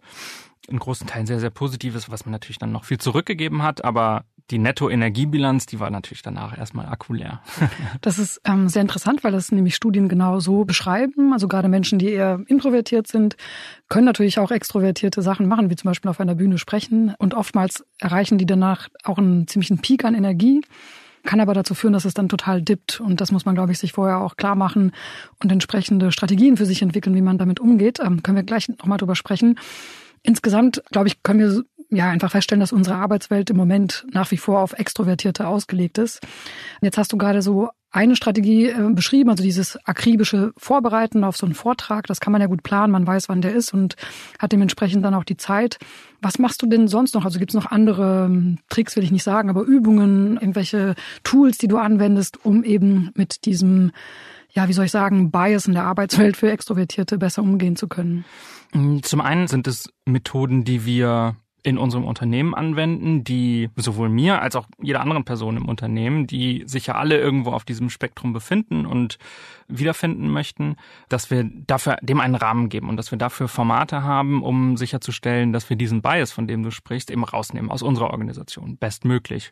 In 0.67 0.79
großen 0.79 1.07
Teilen 1.07 1.25
sehr, 1.25 1.39
sehr 1.39 1.49
positives, 1.49 2.11
was 2.11 2.25
mir 2.25 2.31
natürlich 2.31 2.59
dann 2.59 2.71
noch 2.71 2.83
viel 2.83 2.97
zurückgegeben 2.97 3.63
hat, 3.63 3.83
aber 3.83 4.25
die 4.49 4.59
Nettoenergiebilanz, 4.59 5.65
die 5.65 5.79
war 5.79 5.89
natürlich 5.89 6.21
danach 6.21 6.57
erstmal 6.57 6.85
akkuleer. 6.85 7.41
das 8.01 8.17
ist 8.17 8.39
ähm, 8.45 8.69
sehr 8.69 8.81
interessant, 8.81 9.23
weil 9.23 9.33
das 9.33 9.51
nämlich 9.51 9.75
Studien 9.75 10.07
genau 10.07 10.39
so 10.39 10.63
beschreiben. 10.63 11.33
Also 11.33 11.47
gerade 11.47 11.67
Menschen, 11.67 11.99
die 11.99 12.09
eher 12.09 12.41
introvertiert 12.47 13.07
sind, 13.07 13.35
können 13.89 14.05
natürlich 14.05 14.39
auch 14.39 14.51
extrovertierte 14.51 15.21
Sachen 15.21 15.47
machen, 15.47 15.69
wie 15.69 15.75
zum 15.75 15.89
Beispiel 15.89 16.09
auf 16.09 16.19
einer 16.19 16.35
Bühne 16.35 16.57
sprechen. 16.57 17.13
Und 17.17 17.33
oftmals 17.33 17.85
erreichen 17.99 18.37
die 18.37 18.45
danach 18.45 18.87
auch 19.03 19.17
einen 19.17 19.47
ziemlichen 19.47 19.79
Peak 19.79 20.05
an 20.05 20.15
Energie 20.15 20.61
kann 21.27 21.41
aber 21.41 21.53
dazu 21.53 21.75
führen, 21.75 21.91
dass 21.91 22.05
es 22.05 22.13
dann 22.13 22.29
total 22.29 22.61
dippt. 22.61 23.01
Und 23.01 23.19
das 23.19 23.31
muss 23.31 23.43
man, 23.43 23.53
glaube 23.53 23.73
ich, 23.73 23.77
sich 23.77 23.91
vorher 23.91 24.19
auch 24.19 24.37
klar 24.37 24.55
machen 24.55 24.93
und 25.43 25.51
entsprechende 25.51 26.13
Strategien 26.13 26.55
für 26.55 26.65
sich 26.65 26.81
entwickeln, 26.81 27.15
wie 27.15 27.21
man 27.21 27.37
damit 27.37 27.59
umgeht. 27.59 27.99
Ähm, 27.99 28.23
können 28.23 28.37
wir 28.37 28.43
gleich 28.43 28.69
nochmal 28.69 28.97
drüber 28.97 29.15
sprechen. 29.15 29.59
Insgesamt, 30.27 30.83
glaube 30.91 31.07
ich, 31.07 31.23
können 31.23 31.39
wir 31.39 31.63
ja 31.89 32.09
einfach 32.09 32.31
feststellen, 32.31 32.59
dass 32.59 32.73
unsere 32.73 32.97
Arbeitswelt 32.97 33.49
im 33.49 33.55
Moment 33.55 34.05
nach 34.11 34.29
wie 34.31 34.37
vor 34.37 34.59
auf 34.59 34.73
Extrovertierte 34.73 35.47
ausgelegt 35.47 35.97
ist. 35.97 36.19
Jetzt 36.81 36.97
hast 36.97 37.13
du 37.13 37.17
gerade 37.17 37.41
so 37.41 37.69
eine 37.91 38.17
Strategie 38.17 38.67
äh, 38.67 38.89
beschrieben, 38.91 39.29
also 39.29 39.41
dieses 39.41 39.77
akribische 39.85 40.51
Vorbereiten 40.57 41.23
auf 41.23 41.37
so 41.37 41.45
einen 41.45 41.55
Vortrag. 41.55 42.07
Das 42.07 42.19
kann 42.19 42.33
man 42.33 42.41
ja 42.41 42.47
gut 42.47 42.61
planen, 42.61 42.91
man 42.91 43.07
weiß, 43.07 43.29
wann 43.29 43.41
der 43.41 43.53
ist 43.53 43.73
und 43.73 43.95
hat 44.37 44.51
dementsprechend 44.51 45.05
dann 45.05 45.13
auch 45.13 45.23
die 45.23 45.37
Zeit. 45.37 45.77
Was 46.21 46.39
machst 46.39 46.61
du 46.61 46.65
denn 46.65 46.89
sonst 46.89 47.15
noch? 47.15 47.23
Also 47.23 47.39
gibt 47.39 47.51
es 47.51 47.55
noch 47.55 47.71
andere 47.71 48.25
ähm, 48.25 48.57
Tricks, 48.67 48.97
will 48.97 49.05
ich 49.05 49.11
nicht 49.11 49.23
sagen, 49.23 49.49
aber 49.49 49.61
Übungen, 49.61 50.33
irgendwelche 50.33 50.95
Tools, 51.23 51.57
die 51.57 51.69
du 51.69 51.77
anwendest, 51.77 52.43
um 52.45 52.65
eben 52.65 53.11
mit 53.15 53.45
diesem, 53.45 53.91
ja, 54.49 54.67
wie 54.67 54.73
soll 54.73 54.85
ich 54.85 54.91
sagen, 54.91 55.31
Bias 55.31 55.67
in 55.67 55.73
der 55.73 55.85
Arbeitswelt 55.85 56.35
für 56.35 56.51
Extrovertierte 56.51 57.17
besser 57.17 57.43
umgehen 57.43 57.77
zu 57.77 57.87
können? 57.87 58.25
Zum 59.01 59.21
einen 59.21 59.47
sind 59.47 59.67
es 59.67 59.91
Methoden, 60.05 60.63
die 60.63 60.85
wir 60.85 61.35
in 61.63 61.77
unserem 61.77 62.05
Unternehmen 62.05 62.55
anwenden, 62.55 63.23
die 63.23 63.69
sowohl 63.75 64.09
mir 64.09 64.41
als 64.41 64.55
auch 64.55 64.67
jeder 64.81 65.01
anderen 65.01 65.25
Person 65.25 65.57
im 65.57 65.67
Unternehmen, 65.67 66.25
die 66.25 66.63
sich 66.65 66.87
ja 66.87 66.95
alle 66.95 67.19
irgendwo 67.19 67.51
auf 67.51 67.65
diesem 67.65 67.89
Spektrum 67.89 68.31
befinden 68.31 68.85
und 68.85 69.17
wiederfinden 69.67 70.29
möchten, 70.29 70.75
dass 71.09 71.29
wir 71.29 71.43
dafür 71.43 71.97
dem 72.01 72.19
einen 72.19 72.35
Rahmen 72.35 72.69
geben 72.69 72.89
und 72.89 72.97
dass 72.97 73.11
wir 73.11 73.17
dafür 73.17 73.47
Formate 73.47 74.03
haben, 74.03 74.43
um 74.43 74.77
sicherzustellen, 74.77 75.53
dass 75.53 75.69
wir 75.69 75.77
diesen 75.77 76.01
Bias, 76.01 76.31
von 76.31 76.47
dem 76.47 76.63
du 76.63 76.71
sprichst, 76.71 77.11
eben 77.11 77.23
rausnehmen 77.23 77.69
aus 77.69 77.81
unserer 77.81 78.11
Organisation, 78.11 78.77
bestmöglich 78.77 79.51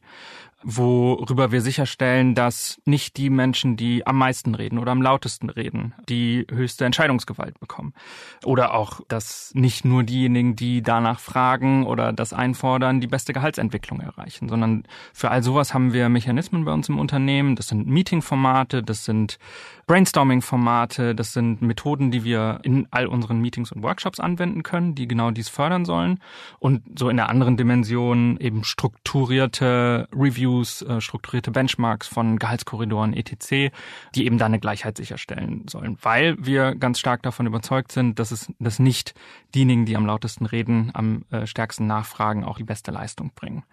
worüber 0.68 1.52
wir 1.52 1.62
sicherstellen, 1.62 2.34
dass 2.34 2.82
nicht 2.86 3.18
die 3.18 3.30
Menschen, 3.30 3.78
die 3.78 4.06
am 4.08 4.18
meisten 4.18 4.56
reden 4.56 4.80
oder 4.80 4.92
am 4.92 5.02
lautesten 5.02 5.50
reden, 5.50 5.94
die 6.10 6.48
höchste 6.52 6.86
Entscheidungsgewalt 6.86 7.60
bekommen. 7.60 7.94
Oder 8.44 8.74
auch, 8.74 9.02
dass 9.08 9.52
nicht 9.54 9.86
nur 9.86 10.04
diejenigen, 10.04 10.56
die 10.56 10.82
danach 10.82 11.20
fragen 11.20 11.86
oder 11.86 12.14
das 12.14 12.34
einfordern, 12.34 13.00
die 13.00 13.08
beste 13.08 13.32
Gehaltsentwicklung 13.32 14.00
erreichen, 14.00 14.50
sondern 14.50 14.84
für 15.14 15.30
all 15.30 15.44
sowas 15.44 15.76
haben 15.76 15.94
wir 15.94 16.10
Mechanismen 16.10 16.66
bei 16.66 16.74
uns 16.74 16.90
im 16.90 16.98
Unternehmen. 16.98 17.56
Das 17.56 17.68
sind 17.68 17.88
Meeting-Formate, 17.88 18.82
das 18.82 19.06
sind 19.06 19.38
Brainstorming-Formate, 20.06 21.16
das 21.16 21.34
sind 21.34 21.64
Methoden, 21.64 22.12
die 22.12 22.24
wir 22.24 22.60
in 22.62 22.88
all 22.92 23.08
unseren 23.08 23.40
Meetings 23.40 23.72
und 23.72 23.82
Workshops 23.82 24.20
anwenden 24.20 24.62
können, 24.62 24.94
die 24.94 25.08
genau 25.08 25.32
dies 25.32 25.50
fördern 25.50 25.84
sollen. 25.84 26.20
Und 26.60 26.84
so 26.98 27.10
in 27.10 27.18
der 27.18 27.30
anderen 27.30 27.58
Dimension 27.58 28.38
eben 28.38 28.64
strukturierte 28.64 30.08
Reviews, 30.14 30.84
äh, 30.84 31.02
strukturierte 31.02 31.50
Benchmarks 31.50 32.08
von 32.08 32.38
Gehaltskorridoren 32.38 33.14
etc., 33.14 33.74
die 34.14 34.26
eben 34.26 34.38
da 34.38 34.46
eine 34.46 34.60
Gleichheit 34.60 34.96
sicherstellen 34.96 35.66
sollen. 35.68 35.98
Weil 36.04 36.36
wir 36.40 36.76
ganz 36.76 37.00
stark 37.00 37.24
davon 37.24 37.48
überzeugt 37.48 37.92
sind, 37.92 38.20
dass 38.20 38.30
es 38.32 38.52
dass 38.60 38.78
nicht 38.78 39.16
diejenigen, 39.56 39.86
die 39.86 39.98
am 39.98 40.06
lautesten 40.06 40.46
reden, 40.46 40.92
am 40.94 41.24
äh, 41.32 41.48
stärksten 41.48 41.88
nachfragen, 41.88 42.44
auch 42.44 42.58
die 42.58 42.64
beste 42.64 42.92
Leistung 42.92 43.32
bringen. 43.34 43.64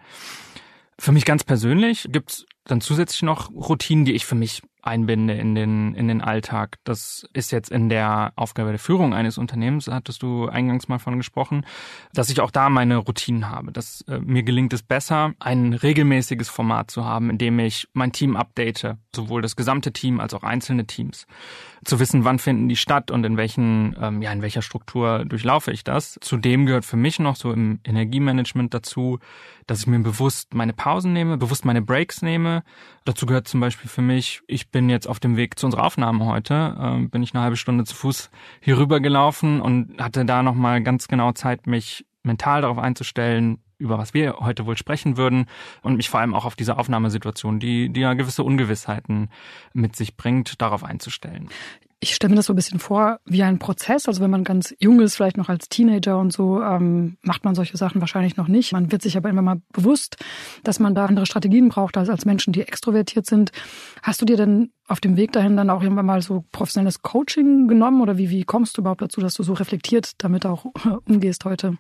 Für 0.99 1.13
mich 1.13 1.25
ganz 1.25 1.45
persönlich 1.45 2.07
gibt's 2.11 2.47
dann 2.65 2.81
zusätzlich 2.81 3.23
noch 3.23 3.51
Routinen, 3.51 4.05
die 4.05 4.13
ich 4.13 4.25
für 4.25 4.35
mich 4.35 4.63
einbinde 4.83 5.35
in 5.35 5.55
den, 5.55 5.95
in 5.95 6.09
den 6.09 6.21
Alltag. 6.21 6.79
Das 6.85 7.27
ist 7.33 7.53
jetzt 7.53 7.71
in 7.71 7.89
der 7.89 8.33
Aufgabe 8.37 8.71
der 8.71 8.79
Führung 8.79 9.15
eines 9.15 9.39
Unternehmens, 9.39 9.89
hattest 9.89 10.23
du 10.23 10.49
eingangs 10.49 10.89
mal 10.89 10.99
von 10.99 11.17
gesprochen, 11.17 11.65
dass 12.13 12.31
ich 12.31 12.41
auch 12.41 12.51
da 12.51 12.69
meine 12.69 12.97
Routinen 12.97 13.49
habe. 13.49 13.73
Dass 13.73 14.03
äh, 14.03 14.19
mir 14.19 14.43
gelingt 14.43 14.73
es 14.73 14.83
besser, 14.83 15.35
ein 15.39 15.73
regelmäßiges 15.73 16.49
Format 16.49 16.91
zu 16.91 17.05
haben, 17.05 17.31
in 17.31 17.39
dem 17.39 17.59
ich 17.59 17.89
mein 17.93 18.13
Team 18.13 18.37
update, 18.37 18.97
sowohl 19.15 19.41
das 19.41 19.57
gesamte 19.57 19.93
Team 19.93 20.21
als 20.21 20.35
auch 20.35 20.43
einzelne 20.43 20.87
Teams. 20.87 21.27
Zu 21.85 21.99
wissen, 21.99 22.25
wann 22.25 22.39
finden 22.39 22.69
die 22.69 22.77
statt 22.77 23.11
und 23.11 23.25
in 23.25 23.37
welchen, 23.37 23.97
ähm, 24.01 24.23
ja, 24.23 24.33
in 24.33 24.43
welcher 24.43 24.63
Struktur 24.63 25.25
durchlaufe 25.25 25.73
ich 25.73 25.85
das. 25.85 26.19
Zudem 26.21 26.67
gehört 26.67 26.85
für 26.85 26.97
mich 26.97 27.19
noch 27.19 27.37
so 27.37 27.53
im 27.53 27.81
Energiemanagement 27.85 28.75
dazu, 28.75 29.19
dass 29.67 29.81
ich 29.81 29.87
mir 29.87 29.99
bewusst 30.01 30.55
meine 30.55 30.73
Pausen 30.73 31.13
nehme, 31.13 31.37
bewusst 31.37 31.65
meine 31.65 31.83
Breaks 31.83 32.23
nehme. 32.23 32.63
Dazu 33.05 33.27
gehört 33.27 33.49
zum 33.49 33.61
Beispiel 33.61 33.89
für 33.89 34.03
mich, 34.03 34.43
ich 34.47 34.71
bin 34.73 34.89
jetzt 34.89 35.07
auf 35.07 35.21
dem 35.21 35.37
Weg 35.37 35.59
zu 35.59 35.67
unserer 35.67 35.85
Aufnahme 35.85 36.25
heute, 36.25 36.77
äh, 36.79 37.07
bin 37.07 37.23
ich 37.23 37.35
eine 37.35 37.45
halbe 37.45 37.57
Stunde 37.57 37.85
zu 37.85 37.95
Fuß 37.95 38.31
hier 38.61 38.79
rüber 38.79 39.01
gelaufen 39.01 39.61
und 39.61 40.01
hatte 40.03 40.25
da 40.25 40.43
nochmal 40.43 40.83
ganz 40.83 41.07
genau 41.07 41.33
Zeit, 41.33 41.67
mich 41.67 42.05
mental 42.23 42.63
darauf 42.63 42.79
einzustellen, 42.79 43.59
über 43.79 43.99
was 43.99 44.15
wir 44.15 44.37
heute 44.41 44.65
wohl 44.67 44.77
sprechen 44.77 45.17
würden 45.17 45.47
und 45.83 45.97
mich 45.97 46.09
vor 46.09 46.21
allem 46.21 46.35
auch 46.35 46.45
auf 46.45 46.57
diese 46.57 46.79
Aufnahmesituation, 46.79 47.59
die, 47.59 47.93
die 47.93 48.01
ja 48.01 48.15
gewisse 48.15 48.45
Ungewissheiten 48.45 49.29
mit 49.73 49.97
sich 49.97 50.17
bringt, 50.17 50.61
darauf 50.63 50.85
einzustellen 50.85 51.49
ich 52.03 52.17
stelle 52.17 52.31
mir 52.31 52.37
das 52.37 52.47
so 52.47 52.53
ein 52.53 52.57
bisschen 52.57 52.81
vor 52.81 53.21
wie 53.25 53.45
ein 53.45 53.61
Prozess. 53.61 54.09
Also 54.09 54.21
wenn 54.21 54.31
man 54.31 54.43
ganz 54.43 54.75
jung 54.81 54.99
ist, 55.01 55.15
vielleicht 55.15 55.37
noch 55.37 55.49
als 55.49 55.69
Teenager 55.69 56.19
und 56.19 56.33
so, 56.33 56.61
ähm, 56.61 57.17
macht 57.23 57.45
man 57.45 57.55
solche 57.55 57.77
Sachen 57.77 58.01
wahrscheinlich 58.01 58.37
noch 58.37 58.49
nicht. 58.49 58.73
Man 58.73 58.91
wird 58.91 59.03
sich 59.03 59.17
aber 59.17 59.31
immer 59.31 59.41
mal 59.41 59.63
bewusst, 59.73 60.17
dass 60.65 60.81
man 60.81 60.97
da 60.97 61.07
andere 61.07 61.27
Strategien 61.27 61.69
braucht 61.69 61.97
als 61.97 62.09
als 62.09 62.25
Menschen, 62.25 62.53
die 62.53 62.63
extrovertiert 62.63 63.27
sind. 63.27 63.53
Hast 64.03 64.21
du 64.21 64.25
dir 64.25 64.37
denn 64.37 64.73
auf 64.89 64.99
dem 64.99 65.17
Weg 65.17 65.31
dahin 65.31 65.57
dann 65.57 65.71
auch 65.71 65.81
irgendwann 65.81 66.07
mal 66.07 66.23
so 66.23 66.45
professionelles 66.51 67.03
Coaching 67.03 67.69
genommen 67.69 68.01
oder 68.01 68.19
wie, 68.19 68.31
wie 68.31 68.43
kommst 68.43 68.77
du 68.77 68.83
überhaupt 68.83 69.03
dazu, 69.03 69.21
dass 69.21 69.35
du 69.35 69.45
so 69.45 69.53
reflektiert 69.53 70.11
damit 70.19 70.45
auch 70.45 70.67
umgehst 71.07 71.45
heute? 71.45 71.79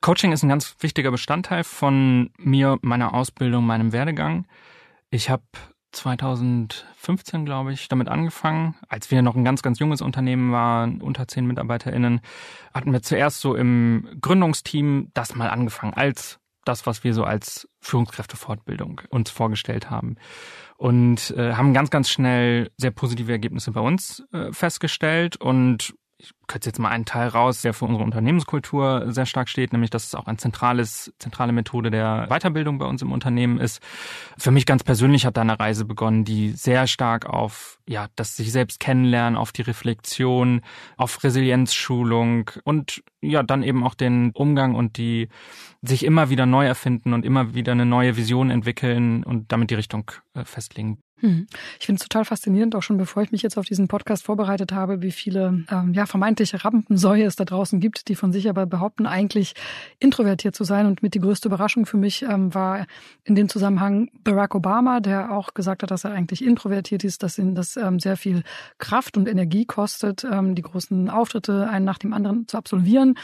Coaching 0.00 0.32
ist 0.32 0.42
ein 0.42 0.48
ganz 0.48 0.74
wichtiger 0.80 1.12
Bestandteil 1.12 1.62
von 1.62 2.30
mir, 2.38 2.76
meiner 2.82 3.14
Ausbildung, 3.14 3.64
meinem 3.64 3.92
Werdegang. 3.92 4.46
Ich 5.10 5.30
habe 5.30 5.44
2015, 5.94 7.44
glaube 7.44 7.72
ich, 7.72 7.88
damit 7.88 8.08
angefangen. 8.08 8.74
Als 8.88 9.10
wir 9.10 9.22
noch 9.22 9.36
ein 9.36 9.44
ganz, 9.44 9.62
ganz 9.62 9.78
junges 9.78 10.02
Unternehmen 10.02 10.52
waren, 10.52 11.00
unter 11.00 11.26
zehn 11.28 11.46
MitarbeiterInnen, 11.46 12.20
hatten 12.72 12.92
wir 12.92 13.02
zuerst 13.02 13.40
so 13.40 13.54
im 13.54 14.08
Gründungsteam 14.20 15.10
das 15.14 15.34
mal 15.34 15.48
angefangen, 15.48 15.94
als 15.94 16.38
das, 16.64 16.86
was 16.86 17.04
wir 17.04 17.14
so 17.14 17.24
als 17.24 17.68
Führungskräftefortbildung 17.80 19.02
uns 19.10 19.30
vorgestellt 19.30 19.90
haben. 19.90 20.16
Und 20.76 21.30
äh, 21.36 21.54
haben 21.54 21.74
ganz, 21.74 21.90
ganz 21.90 22.10
schnell 22.10 22.70
sehr 22.76 22.90
positive 22.90 23.30
Ergebnisse 23.30 23.70
bei 23.72 23.80
uns 23.80 24.24
äh, 24.32 24.52
festgestellt 24.52 25.36
und 25.36 25.94
ich 26.18 26.32
kürze 26.46 26.68
jetzt 26.68 26.78
mal 26.78 26.90
einen 26.90 27.04
Teil 27.04 27.28
raus, 27.28 27.62
der 27.62 27.74
für 27.74 27.86
unsere 27.86 28.04
Unternehmenskultur 28.04 29.12
sehr 29.12 29.26
stark 29.26 29.48
steht, 29.48 29.72
nämlich 29.72 29.90
dass 29.90 30.04
es 30.04 30.14
auch 30.14 30.26
ein 30.26 30.38
zentrales, 30.38 31.12
zentrale 31.18 31.52
Methode 31.52 31.90
der 31.90 32.26
Weiterbildung 32.28 32.78
bei 32.78 32.86
uns 32.86 33.02
im 33.02 33.10
Unternehmen 33.10 33.58
ist. 33.58 33.82
Für 34.38 34.52
mich 34.52 34.64
ganz 34.64 34.84
persönlich 34.84 35.26
hat 35.26 35.36
da 35.36 35.40
eine 35.40 35.58
Reise 35.58 35.84
begonnen, 35.84 36.24
die 36.24 36.50
sehr 36.50 36.86
stark 36.86 37.26
auf, 37.26 37.78
ja, 37.88 38.06
das 38.14 38.36
sich 38.36 38.52
selbst 38.52 38.78
kennenlernen, 38.78 39.36
auf 39.36 39.50
die 39.50 39.62
Reflexion, 39.62 40.60
auf 40.96 41.24
Resilienzschulung 41.24 42.50
und 42.62 43.02
ja, 43.20 43.42
dann 43.42 43.62
eben 43.62 43.82
auch 43.84 43.94
den 43.94 44.30
Umgang 44.34 44.74
und 44.74 44.96
die 44.98 45.28
sich 45.82 46.04
immer 46.04 46.30
wieder 46.30 46.46
neu 46.46 46.66
erfinden 46.66 47.12
und 47.12 47.24
immer 47.24 47.54
wieder 47.54 47.72
eine 47.72 47.86
neue 47.86 48.16
Vision 48.16 48.50
entwickeln 48.50 49.24
und 49.24 49.50
damit 49.50 49.70
die 49.70 49.74
Richtung 49.74 50.10
äh, 50.34 50.44
festlegen. 50.44 50.98
Hm. 51.24 51.46
Ich 51.80 51.86
finde 51.86 52.00
es 52.02 52.06
total 52.06 52.26
faszinierend, 52.26 52.76
auch 52.76 52.82
schon 52.82 52.98
bevor 52.98 53.22
ich 53.22 53.32
mich 53.32 53.40
jetzt 53.40 53.56
auf 53.56 53.64
diesen 53.64 53.88
Podcast 53.88 54.26
vorbereitet 54.26 54.72
habe, 54.72 55.00
wie 55.00 55.10
viele 55.10 55.64
ähm, 55.70 55.94
ja, 55.94 56.04
vermeintliche 56.04 56.62
Rampensäue 56.62 57.24
es 57.24 57.34
da 57.34 57.46
draußen 57.46 57.80
gibt, 57.80 58.08
die 58.08 58.14
von 58.14 58.30
sich 58.30 58.46
aber 58.46 58.66
behaupten, 58.66 59.06
eigentlich 59.06 59.54
introvertiert 60.00 60.54
zu 60.54 60.64
sein. 60.64 60.84
Und 60.84 61.02
mit 61.02 61.14
die 61.14 61.20
größte 61.20 61.48
Überraschung 61.48 61.86
für 61.86 61.96
mich 61.96 62.24
ähm, 62.24 62.52
war 62.52 62.86
in 63.24 63.36
dem 63.36 63.48
Zusammenhang 63.48 64.10
Barack 64.22 64.54
Obama, 64.54 65.00
der 65.00 65.32
auch 65.32 65.54
gesagt 65.54 65.82
hat, 65.82 65.90
dass 65.90 66.04
er 66.04 66.12
eigentlich 66.12 66.44
introvertiert 66.44 67.04
ist, 67.04 67.22
dass 67.22 67.38
ihn 67.38 67.54
das 67.54 67.78
ähm, 67.78 68.00
sehr 68.00 68.18
viel 68.18 68.42
Kraft 68.76 69.16
und 69.16 69.26
Energie 69.26 69.64
kostet, 69.64 70.24
ähm, 70.30 70.54
die 70.54 70.60
großen 70.60 71.08
Auftritte 71.08 71.70
einen 71.70 71.86
nach 71.86 71.96
dem 71.96 72.12
anderen 72.12 72.46
zu 72.48 72.58
absolvieren 72.58 73.14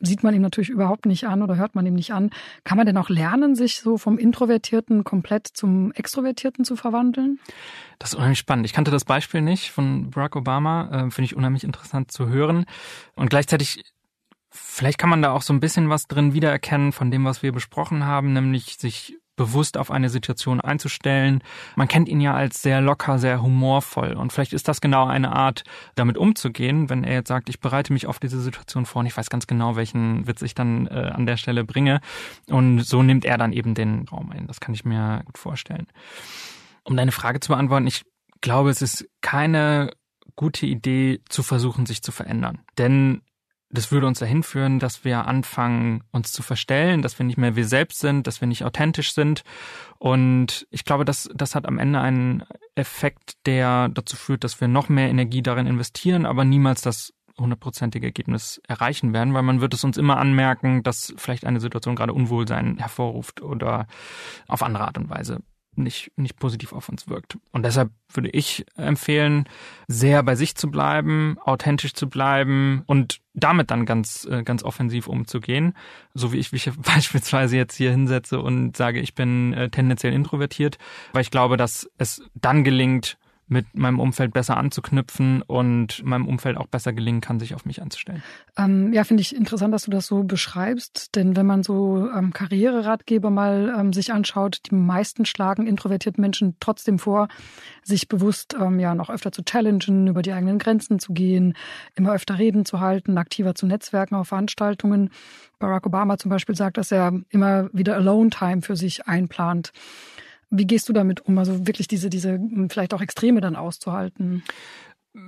sieht 0.00 0.22
man 0.22 0.34
ihm 0.34 0.42
natürlich 0.42 0.70
überhaupt 0.70 1.06
nicht 1.06 1.26
an 1.26 1.42
oder 1.42 1.56
hört 1.56 1.74
man 1.74 1.86
ihm 1.86 1.94
nicht 1.94 2.12
an. 2.12 2.30
Kann 2.64 2.76
man 2.76 2.86
denn 2.86 2.96
auch 2.96 3.08
lernen, 3.08 3.54
sich 3.54 3.80
so 3.80 3.98
vom 3.98 4.18
Introvertierten 4.18 5.04
komplett 5.04 5.48
zum 5.48 5.92
Extrovertierten 5.92 6.64
zu 6.64 6.76
verwandeln? 6.76 7.40
Das 7.98 8.10
ist 8.10 8.14
unheimlich 8.14 8.38
spannend. 8.38 8.66
Ich 8.66 8.72
kannte 8.72 8.90
das 8.90 9.04
Beispiel 9.04 9.40
nicht 9.40 9.70
von 9.70 10.10
Barack 10.10 10.36
Obama. 10.36 10.88
Äh, 10.90 11.10
Finde 11.10 11.24
ich 11.24 11.36
unheimlich 11.36 11.64
interessant 11.64 12.12
zu 12.12 12.28
hören. 12.28 12.64
Und 13.14 13.30
gleichzeitig, 13.30 13.82
vielleicht 14.50 14.98
kann 14.98 15.10
man 15.10 15.22
da 15.22 15.32
auch 15.32 15.42
so 15.42 15.52
ein 15.52 15.60
bisschen 15.60 15.88
was 15.88 16.06
drin 16.06 16.32
wiedererkennen 16.32 16.92
von 16.92 17.10
dem, 17.10 17.24
was 17.24 17.42
wir 17.42 17.52
besprochen 17.52 18.04
haben, 18.04 18.32
nämlich 18.32 18.76
sich 18.78 19.18
bewusst 19.38 19.78
auf 19.78 19.90
eine 19.90 20.10
Situation 20.10 20.60
einzustellen. 20.60 21.42
Man 21.76 21.88
kennt 21.88 22.10
ihn 22.10 22.20
ja 22.20 22.34
als 22.34 22.60
sehr 22.60 22.82
locker, 22.82 23.18
sehr 23.18 23.40
humorvoll. 23.40 24.12
Und 24.12 24.34
vielleicht 24.34 24.52
ist 24.52 24.68
das 24.68 24.82
genau 24.82 25.06
eine 25.06 25.32
Art, 25.32 25.64
damit 25.94 26.18
umzugehen, 26.18 26.90
wenn 26.90 27.04
er 27.04 27.14
jetzt 27.14 27.28
sagt, 27.28 27.48
ich 27.48 27.60
bereite 27.60 27.94
mich 27.94 28.06
auf 28.06 28.18
diese 28.18 28.40
Situation 28.40 28.84
vor 28.84 29.00
und 29.00 29.06
ich 29.06 29.16
weiß 29.16 29.30
ganz 29.30 29.46
genau, 29.46 29.76
welchen 29.76 30.26
Witz 30.26 30.42
ich 30.42 30.54
dann 30.54 30.86
äh, 30.88 31.12
an 31.14 31.24
der 31.24 31.38
Stelle 31.38 31.64
bringe. 31.64 32.00
Und 32.48 32.80
so 32.80 33.02
nimmt 33.02 33.24
er 33.24 33.38
dann 33.38 33.54
eben 33.54 33.74
den 33.74 34.06
Raum 34.08 34.30
ein. 34.30 34.46
Das 34.46 34.60
kann 34.60 34.74
ich 34.74 34.84
mir 34.84 35.22
gut 35.24 35.38
vorstellen. 35.38 35.86
Um 36.84 36.96
deine 36.96 37.12
Frage 37.12 37.40
zu 37.40 37.52
beantworten, 37.52 37.86
ich 37.86 38.02
glaube, 38.42 38.70
es 38.70 38.82
ist 38.82 39.08
keine 39.20 39.92
gute 40.36 40.66
Idee 40.66 41.20
zu 41.28 41.42
versuchen, 41.42 41.86
sich 41.86 42.02
zu 42.02 42.12
verändern. 42.12 42.60
Denn 42.76 43.22
das 43.70 43.92
würde 43.92 44.06
uns 44.06 44.18
dahin 44.18 44.42
führen, 44.42 44.78
dass 44.78 45.04
wir 45.04 45.26
anfangen, 45.26 46.02
uns 46.10 46.32
zu 46.32 46.42
verstellen, 46.42 47.02
dass 47.02 47.18
wir 47.18 47.26
nicht 47.26 47.36
mehr 47.36 47.54
wir 47.54 47.66
selbst 47.66 47.98
sind, 47.98 48.26
dass 48.26 48.40
wir 48.40 48.48
nicht 48.48 48.64
authentisch 48.64 49.12
sind. 49.12 49.42
Und 49.98 50.66
ich 50.70 50.84
glaube, 50.84 51.04
das, 51.04 51.28
das 51.34 51.54
hat 51.54 51.66
am 51.66 51.78
Ende 51.78 52.00
einen 52.00 52.44
Effekt, 52.74 53.34
der 53.46 53.88
dazu 53.90 54.16
führt, 54.16 54.44
dass 54.44 54.60
wir 54.60 54.68
noch 54.68 54.88
mehr 54.88 55.10
Energie 55.10 55.42
darin 55.42 55.66
investieren, 55.66 56.24
aber 56.24 56.44
niemals 56.44 56.80
das 56.80 57.12
hundertprozentige 57.38 58.06
Ergebnis 58.06 58.60
erreichen 58.66 59.12
werden, 59.12 59.34
weil 59.34 59.42
man 59.42 59.60
wird 59.60 59.74
es 59.74 59.84
uns 59.84 59.96
immer 59.96 60.16
anmerken, 60.16 60.82
dass 60.82 61.14
vielleicht 61.16 61.44
eine 61.44 61.60
Situation 61.60 61.94
gerade 61.94 62.12
Unwohlsein 62.12 62.78
hervorruft 62.78 63.42
oder 63.42 63.86
auf 64.48 64.62
andere 64.62 64.86
Art 64.86 64.98
und 64.98 65.08
Weise 65.08 65.40
nicht, 65.78 66.12
nicht 66.16 66.36
positiv 66.36 66.72
auf 66.72 66.88
uns 66.88 67.08
wirkt. 67.08 67.38
Und 67.52 67.64
deshalb 67.64 67.90
würde 68.12 68.30
ich 68.30 68.66
empfehlen, 68.76 69.48
sehr 69.86 70.22
bei 70.22 70.34
sich 70.34 70.54
zu 70.54 70.70
bleiben, 70.70 71.36
authentisch 71.44 71.94
zu 71.94 72.08
bleiben 72.08 72.82
und 72.86 73.20
damit 73.34 73.70
dann 73.70 73.86
ganz, 73.86 74.26
äh, 74.30 74.42
ganz 74.42 74.62
offensiv 74.62 75.06
umzugehen. 75.06 75.74
So 76.14 76.32
wie 76.32 76.38
ich 76.38 76.52
mich 76.52 76.70
beispielsweise 76.76 77.56
jetzt 77.56 77.76
hier 77.76 77.90
hinsetze 77.90 78.40
und 78.40 78.76
sage, 78.76 79.00
ich 79.00 79.14
bin 79.14 79.52
äh, 79.52 79.70
tendenziell 79.70 80.12
introvertiert, 80.12 80.78
weil 81.12 81.22
ich 81.22 81.30
glaube, 81.30 81.56
dass 81.56 81.88
es 81.98 82.22
dann 82.34 82.64
gelingt, 82.64 83.18
mit 83.48 83.74
meinem 83.74 83.98
Umfeld 83.98 84.32
besser 84.32 84.56
anzuknüpfen 84.56 85.42
und 85.42 86.04
meinem 86.04 86.26
Umfeld 86.26 86.56
auch 86.56 86.66
besser 86.66 86.92
gelingen 86.92 87.20
kann, 87.20 87.40
sich 87.40 87.54
auf 87.54 87.64
mich 87.64 87.80
einzustellen. 87.80 88.22
Ähm, 88.56 88.92
ja, 88.92 89.04
finde 89.04 89.22
ich 89.22 89.34
interessant, 89.34 89.72
dass 89.72 89.84
du 89.84 89.90
das 89.90 90.06
so 90.06 90.22
beschreibst, 90.22 91.16
denn 91.16 91.34
wenn 91.34 91.46
man 91.46 91.62
so 91.62 92.10
ähm, 92.14 92.32
Karriereratgeber 92.32 93.30
mal 93.30 93.74
ähm, 93.78 93.92
sich 93.92 94.12
anschaut, 94.12 94.60
die 94.70 94.74
meisten 94.74 95.24
schlagen 95.24 95.66
introvertierten 95.66 96.20
Menschen 96.20 96.56
trotzdem 96.60 96.98
vor, 96.98 97.28
sich 97.82 98.08
bewusst 98.08 98.54
ähm, 98.60 98.78
ja 98.78 98.94
noch 98.94 99.10
öfter 99.10 99.32
zu 99.32 99.42
challengen, 99.42 100.06
über 100.06 100.22
die 100.22 100.32
eigenen 100.32 100.58
Grenzen 100.58 100.98
zu 100.98 101.12
gehen, 101.12 101.54
immer 101.94 102.12
öfter 102.12 102.38
Reden 102.38 102.64
zu 102.64 102.80
halten, 102.80 103.16
aktiver 103.16 103.54
zu 103.54 103.66
netzwerken 103.66 104.14
auf 104.14 104.28
Veranstaltungen. 104.28 105.10
Barack 105.58 105.86
Obama 105.86 106.18
zum 106.18 106.30
Beispiel 106.30 106.54
sagt, 106.54 106.76
dass 106.76 106.92
er 106.92 107.12
immer 107.30 107.68
wieder 107.72 107.96
Alone-Time 107.96 108.62
für 108.62 108.76
sich 108.76 109.06
einplant. 109.06 109.72
Wie 110.50 110.66
gehst 110.66 110.88
du 110.88 110.92
damit 110.92 111.20
um, 111.26 111.38
also 111.38 111.66
wirklich 111.66 111.88
diese, 111.88 112.10
diese 112.10 112.34
hm, 112.34 112.70
vielleicht 112.70 112.94
auch 112.94 113.00
Extreme 113.00 113.40
dann 113.40 113.56
auszuhalten? 113.56 114.42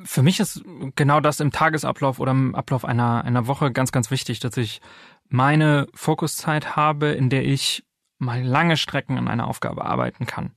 Für 0.04 0.22
mich 0.22 0.40
ist 0.40 0.62
genau 0.94 1.20
das 1.20 1.40
im 1.40 1.50
Tagesablauf 1.50 2.20
oder 2.20 2.32
im 2.32 2.54
Ablauf 2.54 2.84
einer, 2.84 3.24
einer 3.24 3.46
Woche 3.46 3.72
ganz, 3.72 3.92
ganz 3.92 4.10
wichtig, 4.10 4.40
dass 4.40 4.56
ich 4.56 4.80
meine 5.28 5.88
Fokuszeit 5.94 6.76
habe, 6.76 7.08
in 7.08 7.30
der 7.30 7.44
ich 7.44 7.84
mal 8.18 8.42
lange 8.42 8.76
Strecken 8.76 9.18
an 9.18 9.28
einer 9.28 9.48
Aufgabe 9.48 9.84
arbeiten 9.84 10.26
kann. 10.26 10.52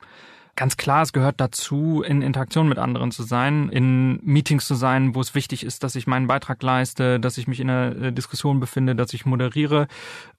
Ganz 0.56 0.78
klar, 0.78 1.02
es 1.02 1.14
gehört 1.14 1.42
dazu, 1.42 2.04
in 2.04 2.22
Interaktion 2.22 2.70
mit 2.70 2.78
anderen 2.78 3.10
zu 3.10 3.24
sein, 3.24 3.70
in 3.70 4.20
Meetings 4.24 4.68
zu 4.68 4.76
sein, 4.76 5.16
wo 5.16 5.22
es 5.22 5.34
wichtig 5.34 5.64
ist, 5.64 5.84
dass 5.84 5.96
ich 5.96 6.06
meinen 6.06 6.28
Beitrag 6.28 6.62
leiste, 6.62 7.20
dass 7.20 7.40
ich 7.40 7.48
mich 7.48 7.60
in 7.60 7.72
einer 7.72 7.96
äh, 7.96 8.14
Diskussion 8.14 8.60
befinde, 8.60 8.96
dass 8.96 9.14
ich 9.14 9.26
moderiere 9.26 9.88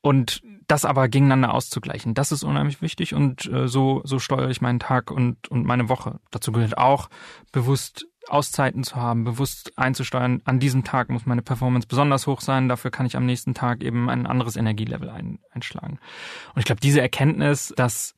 und 0.03 0.41
das 0.69 0.85
aber 0.85 1.09
gegeneinander 1.09 1.53
auszugleichen. 1.53 2.15
Das 2.15 2.31
ist 2.31 2.45
unheimlich 2.45 2.81
wichtig 2.81 3.13
und 3.13 3.47
äh, 3.53 3.67
so, 3.67 4.03
so 4.05 4.21
steuere 4.21 4.51
ich 4.51 4.61
meinen 4.61 4.79
Tag 4.79 5.11
und, 5.11 5.49
und 5.49 5.67
meine 5.67 5.89
Woche. 5.89 6.21
Dazu 6.31 6.53
gehört 6.53 6.79
auch, 6.79 7.11
bewusst 7.51 8.07
Auszeiten 8.29 8.85
zu 8.85 8.95
haben, 8.95 9.25
bewusst 9.25 9.73
einzusteuern. 9.77 10.43
An 10.45 10.61
diesem 10.61 10.85
Tag 10.85 11.11
muss 11.11 11.27
meine 11.27 11.43
Performance 11.43 11.89
besonders 11.89 12.29
hoch 12.29 12.41
sein. 12.41 12.69
Dafür 12.69 12.91
kann 12.91 13.05
ich 13.05 13.17
am 13.17 13.27
nächsten 13.27 13.53
Tag 13.53 13.83
eben 13.83 14.09
ein 14.09 14.27
anderes 14.27 14.57
Energielevel 14.57 15.11
ein, 15.11 15.41
einschlagen. 15.51 15.99
Und 16.55 16.61
ich 16.61 16.65
glaube, 16.65 16.81
diese 16.81 17.01
Erkenntnis, 17.01 17.75
dass 17.77 18.15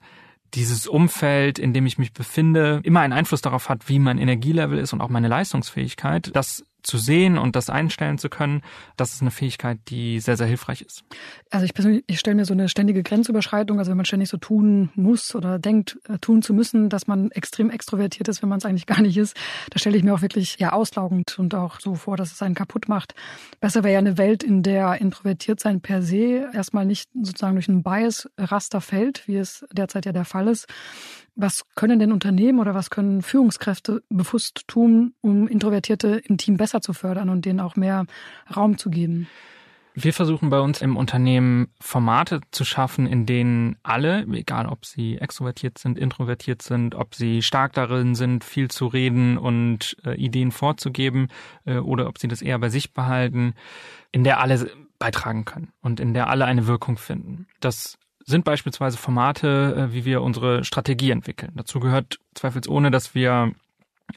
dieses 0.57 0.87
Umfeld, 0.87 1.59
in 1.59 1.73
dem 1.73 1.87
ich 1.87 1.99
mich 1.99 2.13
befinde, 2.13 2.81
immer 2.83 3.01
einen 3.01 3.13
Einfluss 3.13 3.43
darauf 3.43 3.69
hat, 3.69 3.89
wie 3.89 3.99
mein 3.99 4.19
Energielevel 4.19 4.79
ist 4.79 4.93
und 4.93 5.01
auch 5.01 5.11
meine 5.11 5.29
Leistungsfähigkeit, 5.29 6.31
das 6.35 6.65
zu 6.87 6.99
sehen 6.99 7.37
und 7.37 7.57
das 7.57 7.69
einstellen 7.69 8.19
zu 8.19 8.29
können, 8.29 8.63
das 8.97 9.13
ist 9.13 9.21
eine 9.21 9.31
Fähigkeit, 9.31 9.79
die 9.89 10.21
sehr, 10.21 10.37
sehr 10.37 10.47
hilfreich 10.47 10.83
ist. 10.83 11.05
Also 11.51 11.65
ich 11.65 11.75
persönlich, 11.75 12.05
ich 12.07 12.19
stelle 12.19 12.37
mir 12.37 12.45
so 12.45 12.55
eine 12.55 12.69
ständige 12.69 13.03
Grenzüberschreitung, 13.03 13.79
also 13.79 13.91
wenn 13.91 13.97
man 13.97 14.07
ständig 14.07 14.29
so 14.29 14.37
tun 14.37 14.91
muss 14.95 15.35
oder 15.35 15.59
denkt, 15.59 15.99
äh, 16.09 16.19
tun 16.19 16.43
zu 16.43 16.55
müssen, 16.55 16.89
dass 16.89 17.07
man 17.07 17.31
extrem 17.33 17.71
extrovertiert 17.71 18.29
ist, 18.29 18.43
wenn 18.43 18.49
man 18.49 18.59
es 18.59 18.65
eigentlich 18.65 18.87
gar 18.87 19.03
nicht 19.03 19.17
ist, 19.17 19.37
da 19.71 19.79
stelle 19.79 19.97
ich 19.97 20.05
mir 20.05 20.15
auch 20.15 20.23
wirklich 20.23 20.57
ja 20.59 20.73
auslaugend 20.73 21.39
und 21.39 21.55
auch 21.55 21.81
so 21.81 21.95
vor, 21.95 22.17
dass 22.17 22.33
es 22.33 22.43
einen 22.43 22.55
kaputt 22.55 22.89
macht. 22.89 23.15
Besser 23.61 23.85
wäre 23.85 23.95
ja 23.95 23.99
eine 23.99 24.19
Welt, 24.19 24.43
in 24.43 24.63
der 24.63 25.01
introvertiert 25.01 25.61
sein 25.61 25.81
per 25.81 26.03
se 26.03 26.49
erstmal 26.53 26.87
nicht 26.87 27.11
sozusagen 27.15 27.55
durch 27.55 27.69
einen 27.69 27.83
Bias-Raster 27.83 28.81
fällt, 28.81 29.27
wie 29.27 29.37
es 29.37 29.65
derzeit 29.73 30.07
ja 30.07 30.13
der 30.13 30.25
Fall 30.25 30.49
ist, 30.49 30.67
was 31.37 31.63
können 31.75 31.99
denn 31.99 32.13
Unternehmen 32.13 32.59
oder 32.59 32.75
was 32.75 32.91
können 32.91 33.23
Führungskräfte 33.23 34.03
bewusst 34.09 34.63
tun, 34.67 35.15
um 35.21 35.47
Introvertierte 35.47 36.23
im 36.25 36.39
Team 36.39 36.57
besser 36.57 36.81
zu 36.81 36.93
fördern 36.93 37.29
und 37.29 37.45
denen 37.45 37.61
auch 37.61 37.77
mehr 37.77 38.07
Raum 38.55 38.79
zu 38.79 38.91
geben? 38.91 39.29
Wir 39.99 40.13
versuchen 40.13 40.51
bei 40.51 40.61
uns 40.61 40.83
im 40.83 40.95
Unternehmen 40.97 41.69
Formate 41.81 42.41
zu 42.51 42.67
schaffen, 42.67 43.07
in 43.07 43.25
denen 43.25 43.77
alle, 43.83 44.27
egal 44.33 44.67
ob 44.67 44.85
sie 44.85 45.17
extrovertiert 45.17 45.79
sind, 45.79 45.99
introvertiert 45.99 46.61
sind, 46.61 46.95
ob 46.95 47.15
sie 47.15 47.41
stark 47.41 47.73
darin 47.73 48.15
sind, 48.15 48.45
viel 48.45 48.71
zu 48.71 48.89
reden 48.89 49.39
und 49.39 49.97
äh, 50.05 50.15
Ideen 50.17 50.53
vorzugeben 50.53 51.29
äh, 51.65 51.79
oder 51.79 52.09
ob 52.09 52.19
sie 52.19 52.29
das 52.29 52.43
eher 52.43 52.59
bei 52.59 52.69
sich 52.69 52.93
behalten, 52.93 53.55
in 54.13 54.23
der 54.23 54.41
alle 54.41 54.71
beitragen 54.99 55.47
können 55.47 55.73
und 55.81 55.99
in 55.99 56.13
der 56.13 56.29
alle 56.29 56.45
eine 56.45 56.67
Wirkung 56.67 56.99
finden. 56.99 57.47
Das 57.61 57.99
sind 58.27 58.45
beispielsweise 58.45 58.99
Formate, 58.99 59.75
äh, 59.77 59.95
wie 59.95 60.05
wir 60.05 60.23
unsere 60.23 60.65
Strategie 60.65 61.11
entwickeln. 61.11 61.53
Dazu 61.55 61.81
gehört 61.81 62.19
zweifelsohne, 62.35 62.91
dass 62.91 63.15
wir 63.15 63.53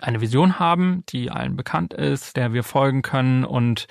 eine 0.01 0.21
Vision 0.21 0.59
haben, 0.59 1.03
die 1.09 1.31
allen 1.31 1.55
bekannt 1.55 1.93
ist, 1.93 2.35
der 2.35 2.53
wir 2.53 2.63
folgen 2.63 3.01
können 3.01 3.43
und 3.43 3.87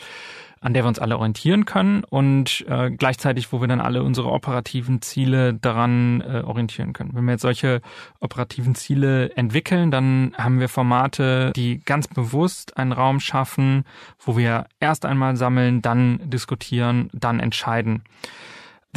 an 0.60 0.74
der 0.74 0.82
wir 0.82 0.88
uns 0.88 0.98
alle 0.98 1.16
orientieren 1.16 1.66
können 1.66 2.02
und 2.02 2.64
äh, 2.68 2.90
gleichzeitig, 2.90 3.52
wo 3.52 3.60
wir 3.60 3.68
dann 3.68 3.80
alle 3.80 4.02
unsere 4.02 4.30
operativen 4.30 5.00
Ziele 5.02 5.54
daran 5.54 6.20
äh, 6.20 6.42
orientieren 6.44 6.92
können. 6.92 7.10
Wenn 7.14 7.24
wir 7.26 7.32
jetzt 7.32 7.42
solche 7.42 7.80
operativen 8.18 8.74
Ziele 8.74 9.30
entwickeln, 9.36 9.92
dann 9.92 10.34
haben 10.36 10.58
wir 10.58 10.68
Formate, 10.68 11.52
die 11.54 11.80
ganz 11.84 12.08
bewusst 12.08 12.76
einen 12.76 12.90
Raum 12.90 13.20
schaffen, 13.20 13.84
wo 14.18 14.36
wir 14.36 14.66
erst 14.80 15.04
einmal 15.06 15.36
sammeln, 15.36 15.80
dann 15.80 16.28
diskutieren, 16.28 17.08
dann 17.12 17.38
entscheiden. 17.38 18.02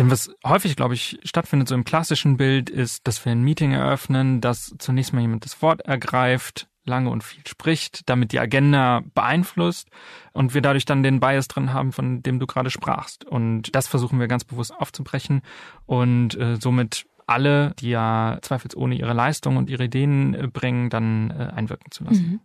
Denn 0.01 0.09
was 0.09 0.31
häufig, 0.43 0.75
glaube 0.75 0.95
ich, 0.95 1.19
stattfindet, 1.23 1.67
so 1.67 1.75
im 1.75 1.83
klassischen 1.83 2.35
Bild, 2.35 2.71
ist, 2.71 3.05
dass 3.05 3.23
wir 3.23 3.33
ein 3.33 3.43
Meeting 3.43 3.73
eröffnen, 3.73 4.41
dass 4.41 4.73
zunächst 4.79 5.13
mal 5.13 5.21
jemand 5.21 5.45
das 5.45 5.61
Wort 5.61 5.81
ergreift, 5.81 6.67
lange 6.85 7.11
und 7.11 7.23
viel 7.23 7.45
spricht, 7.45 8.09
damit 8.09 8.31
die 8.31 8.39
Agenda 8.39 9.03
beeinflusst 9.13 9.89
und 10.33 10.55
wir 10.55 10.63
dadurch 10.63 10.85
dann 10.85 11.03
den 11.03 11.19
Bias 11.19 11.47
drin 11.47 11.71
haben, 11.71 11.91
von 11.91 12.23
dem 12.23 12.39
du 12.39 12.47
gerade 12.47 12.71
sprachst. 12.71 13.25
Und 13.25 13.75
das 13.75 13.87
versuchen 13.87 14.19
wir 14.19 14.27
ganz 14.27 14.43
bewusst 14.43 14.73
aufzubrechen 14.75 15.43
und 15.85 16.35
äh, 16.35 16.55
somit 16.59 17.05
alle, 17.31 17.73
die 17.79 17.89
ja 17.89 18.37
zweifelsohne 18.41 18.95
ihre 18.95 19.13
Leistung 19.13 19.57
und 19.57 19.69
ihre 19.69 19.85
Ideen 19.85 20.33
äh, 20.33 20.47
bringen, 20.47 20.89
dann 20.89 21.31
äh, 21.31 21.51
einwirken 21.53 21.91
zu 21.91 22.03
lassen. 22.03 22.23
Mhm. 22.23 22.39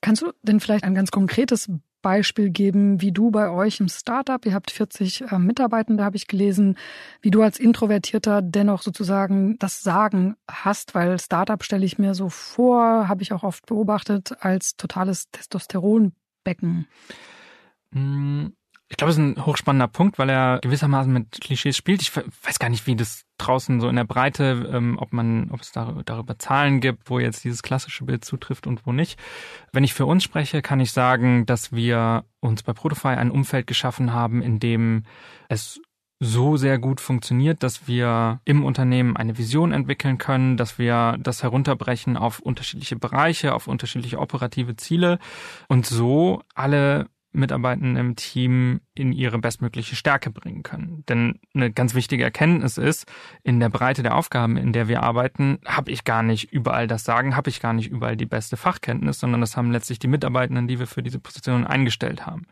Kannst 0.00 0.22
du 0.22 0.32
denn 0.42 0.60
vielleicht 0.60 0.84
ein 0.84 0.94
ganz 0.94 1.10
konkretes 1.10 1.70
Beispiel 2.02 2.50
geben, 2.50 3.00
wie 3.00 3.12
du 3.12 3.30
bei 3.30 3.48
euch 3.48 3.80
im 3.80 3.88
Startup, 3.88 4.44
ihr 4.44 4.54
habt 4.54 4.70
40 4.70 5.22
äh, 5.30 5.38
Mitarbeitende, 5.38 6.04
habe 6.04 6.16
ich 6.16 6.26
gelesen, 6.26 6.76
wie 7.22 7.30
du 7.30 7.42
als 7.42 7.58
Introvertierter 7.58 8.42
dennoch 8.42 8.82
sozusagen 8.82 9.56
das 9.58 9.80
Sagen 9.80 10.36
hast, 10.50 10.94
weil 10.94 11.18
Startup 11.18 11.62
stelle 11.62 11.86
ich 11.86 11.98
mir 11.98 12.14
so 12.14 12.28
vor, 12.28 13.08
habe 13.08 13.22
ich 13.22 13.32
auch 13.32 13.44
oft 13.44 13.64
beobachtet, 13.66 14.32
als 14.40 14.76
totales 14.76 15.30
Testosteronbecken. 15.30 16.86
Hm, 17.92 18.52
ich 18.92 18.98
glaube, 18.98 19.10
es 19.10 19.16
ist 19.16 19.22
ein 19.22 19.46
hochspannender 19.46 19.88
Punkt, 19.88 20.18
weil 20.18 20.28
er 20.28 20.58
gewissermaßen 20.60 21.10
mit 21.10 21.40
Klischees 21.40 21.76
spielt. 21.76 22.02
Ich 22.02 22.14
weiß 22.14 22.58
gar 22.58 22.68
nicht, 22.68 22.86
wie 22.86 22.94
das 22.94 23.22
draußen 23.46 23.80
so 23.80 23.88
in 23.88 23.96
der 23.96 24.04
Breite, 24.04 24.68
ähm, 24.72 24.98
ob 24.98 25.12
man, 25.12 25.50
ob 25.50 25.60
es 25.60 25.72
darüber, 25.72 26.02
darüber 26.02 26.38
Zahlen 26.38 26.80
gibt, 26.80 27.10
wo 27.10 27.18
jetzt 27.18 27.44
dieses 27.44 27.62
klassische 27.62 28.04
Bild 28.04 28.24
zutrifft 28.24 28.66
und 28.66 28.86
wo 28.86 28.92
nicht. 28.92 29.18
Wenn 29.72 29.84
ich 29.84 29.94
für 29.94 30.06
uns 30.06 30.22
spreche, 30.22 30.62
kann 30.62 30.80
ich 30.80 30.92
sagen, 30.92 31.46
dass 31.46 31.72
wir 31.72 32.24
uns 32.40 32.62
bei 32.62 32.72
Protofy 32.72 33.08
ein 33.08 33.30
Umfeld 33.30 33.66
geschaffen 33.66 34.12
haben, 34.12 34.42
in 34.42 34.58
dem 34.58 35.04
es 35.48 35.80
so 36.24 36.56
sehr 36.56 36.78
gut 36.78 37.00
funktioniert, 37.00 37.64
dass 37.64 37.88
wir 37.88 38.40
im 38.44 38.64
Unternehmen 38.64 39.16
eine 39.16 39.38
Vision 39.38 39.72
entwickeln 39.72 40.18
können, 40.18 40.56
dass 40.56 40.78
wir 40.78 41.16
das 41.20 41.42
herunterbrechen 41.42 42.16
auf 42.16 42.38
unterschiedliche 42.38 42.94
Bereiche, 42.94 43.54
auf 43.54 43.66
unterschiedliche 43.66 44.20
operative 44.20 44.76
Ziele 44.76 45.18
und 45.68 45.84
so 45.84 46.42
alle 46.54 47.08
Mitarbeitenden 47.32 47.96
im 47.96 48.16
Team 48.16 48.80
in 48.94 49.12
ihre 49.12 49.38
bestmögliche 49.38 49.96
Stärke 49.96 50.30
bringen 50.30 50.62
können. 50.62 51.04
Denn 51.08 51.40
eine 51.54 51.72
ganz 51.72 51.94
wichtige 51.94 52.24
Erkenntnis 52.24 52.78
ist, 52.78 53.10
in 53.42 53.58
der 53.58 53.70
Breite 53.70 54.02
der 54.02 54.16
Aufgaben, 54.16 54.56
in 54.56 54.72
der 54.72 54.88
wir 54.88 55.02
arbeiten, 55.02 55.58
habe 55.66 55.90
ich 55.90 56.04
gar 56.04 56.22
nicht 56.22 56.52
überall 56.52 56.86
das 56.86 57.04
Sagen, 57.04 57.36
habe 57.36 57.50
ich 57.50 57.60
gar 57.60 57.72
nicht 57.72 57.90
überall 57.90 58.16
die 58.16 58.26
beste 58.26 58.56
Fachkenntnis, 58.56 59.18
sondern 59.18 59.40
das 59.40 59.56
haben 59.56 59.72
letztlich 59.72 59.98
die 59.98 60.08
Mitarbeitenden, 60.08 60.68
die 60.68 60.78
wir 60.78 60.86
für 60.86 61.02
diese 61.02 61.18
Position 61.18 61.66
eingestellt 61.66 62.26
haben. 62.26 62.46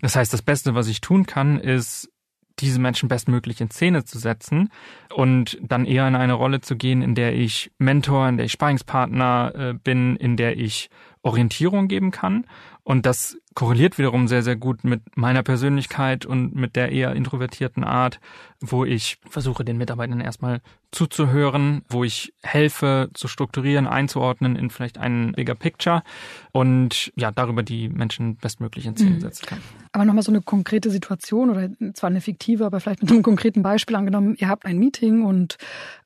Das 0.00 0.16
heißt, 0.16 0.32
das 0.32 0.42
Beste, 0.42 0.74
was 0.74 0.88
ich 0.88 1.00
tun 1.00 1.26
kann, 1.26 1.58
ist 1.58 2.10
diese 2.58 2.80
Menschen 2.80 3.08
bestmöglich 3.08 3.60
in 3.60 3.70
Szene 3.70 4.04
zu 4.04 4.18
setzen 4.18 4.70
und 5.14 5.58
dann 5.62 5.84
eher 5.84 6.08
in 6.08 6.14
eine 6.14 6.32
Rolle 6.32 6.60
zu 6.60 6.76
gehen, 6.76 7.02
in 7.02 7.14
der 7.14 7.34
ich 7.34 7.70
Mentor, 7.78 8.28
in 8.28 8.36
der 8.38 8.46
ich 8.46 8.52
Sparingspartner 8.52 9.52
äh, 9.54 9.74
bin, 9.74 10.16
in 10.16 10.36
der 10.36 10.56
ich 10.56 10.88
Orientierung 11.26 11.88
geben 11.88 12.12
kann. 12.12 12.46
Und 12.84 13.04
das 13.04 13.36
korreliert 13.54 13.98
wiederum 13.98 14.28
sehr, 14.28 14.44
sehr 14.44 14.54
gut 14.54 14.84
mit 14.84 15.16
meiner 15.16 15.42
Persönlichkeit 15.42 16.24
und 16.24 16.54
mit 16.54 16.76
der 16.76 16.92
eher 16.92 17.14
introvertierten 17.16 17.82
Art, 17.82 18.20
wo 18.60 18.84
ich 18.84 19.18
versuche, 19.28 19.64
den 19.64 19.76
Mitarbeitern 19.76 20.20
erstmal 20.20 20.60
zuzuhören, 20.92 21.82
wo 21.88 22.04
ich 22.04 22.32
helfe, 22.44 23.10
zu 23.12 23.26
strukturieren, 23.26 23.88
einzuordnen 23.88 24.54
in 24.54 24.70
vielleicht 24.70 24.98
einen 24.98 25.32
bigger 25.32 25.56
picture 25.56 26.04
und 26.52 27.12
ja, 27.16 27.32
darüber 27.32 27.64
die 27.64 27.88
Menschen 27.88 28.36
bestmöglich 28.36 28.86
in 28.86 28.94
Szene 28.96 29.16
mhm. 29.16 29.20
setzen 29.20 29.46
kann. 29.46 29.58
Aber 29.90 30.04
nochmal 30.04 30.22
so 30.22 30.30
eine 30.30 30.42
konkrete 30.42 30.90
Situation 30.90 31.50
oder 31.50 31.70
zwar 31.94 32.10
eine 32.10 32.20
fiktive, 32.20 32.64
aber 32.64 32.78
vielleicht 32.78 33.02
mit 33.02 33.10
einem 33.10 33.24
konkreten 33.24 33.62
Beispiel 33.62 33.96
angenommen, 33.96 34.36
ihr 34.38 34.48
habt 34.48 34.64
ein 34.64 34.78
Meeting 34.78 35.24
und 35.24 35.56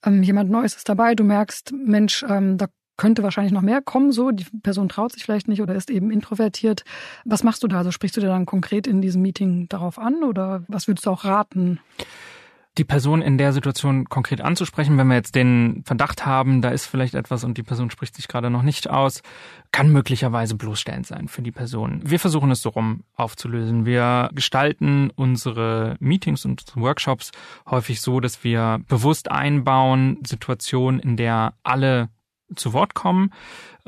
ähm, 0.06 0.22
jemand 0.22 0.50
Neues 0.50 0.76
ist 0.76 0.88
dabei, 0.88 1.14
du 1.14 1.24
merkst, 1.24 1.72
Mensch, 1.72 2.24
ähm, 2.26 2.56
da 2.56 2.68
könnte 3.00 3.22
wahrscheinlich 3.22 3.54
noch 3.54 3.62
mehr 3.62 3.80
kommen, 3.80 4.12
so. 4.12 4.30
Die 4.30 4.44
Person 4.62 4.90
traut 4.90 5.12
sich 5.12 5.24
vielleicht 5.24 5.48
nicht 5.48 5.62
oder 5.62 5.74
ist 5.74 5.90
eben 5.90 6.10
introvertiert. 6.10 6.84
Was 7.24 7.42
machst 7.42 7.62
du 7.62 7.66
da? 7.66 7.78
Also 7.78 7.92
sprichst 7.92 8.18
du 8.18 8.20
dir 8.20 8.26
dann 8.26 8.44
konkret 8.44 8.86
in 8.86 9.00
diesem 9.00 9.22
Meeting 9.22 9.68
darauf 9.70 9.98
an 9.98 10.22
oder 10.22 10.64
was 10.68 10.86
würdest 10.86 11.06
du 11.06 11.10
auch 11.10 11.24
raten? 11.24 11.80
die 12.78 12.84
Person 12.84 13.20
in 13.20 13.36
der 13.36 13.52
Situation 13.52 14.04
konkret 14.04 14.40
anzusprechen, 14.40 14.96
wenn 14.96 15.08
wir 15.08 15.16
jetzt 15.16 15.34
den 15.34 15.82
Verdacht 15.84 16.24
haben, 16.24 16.62
da 16.62 16.68
ist 16.68 16.86
vielleicht 16.86 17.14
etwas 17.14 17.42
und 17.42 17.58
die 17.58 17.64
Person 17.64 17.90
spricht 17.90 18.14
sich 18.14 18.28
gerade 18.28 18.48
noch 18.48 18.62
nicht 18.62 18.88
aus, 18.88 19.22
kann 19.72 19.90
möglicherweise 19.90 20.54
bloßstellend 20.54 21.04
sein 21.04 21.26
für 21.26 21.42
die 21.42 21.50
Person. 21.50 22.00
Wir 22.04 22.20
versuchen 22.20 22.50
es 22.52 22.62
so 22.62 22.68
rum 22.68 23.02
aufzulösen. 23.16 23.86
Wir 23.86 24.30
gestalten 24.34 25.10
unsere 25.16 25.96
Meetings 25.98 26.44
und 26.44 26.64
Workshops 26.76 27.32
häufig 27.68 28.00
so, 28.00 28.20
dass 28.20 28.44
wir 28.44 28.80
bewusst 28.88 29.30
einbauen 29.30 30.18
Situationen, 30.24 31.00
in 31.00 31.16
der 31.16 31.54
alle 31.64 32.08
zu 32.54 32.72
Wort 32.72 32.94
kommen. 32.94 33.32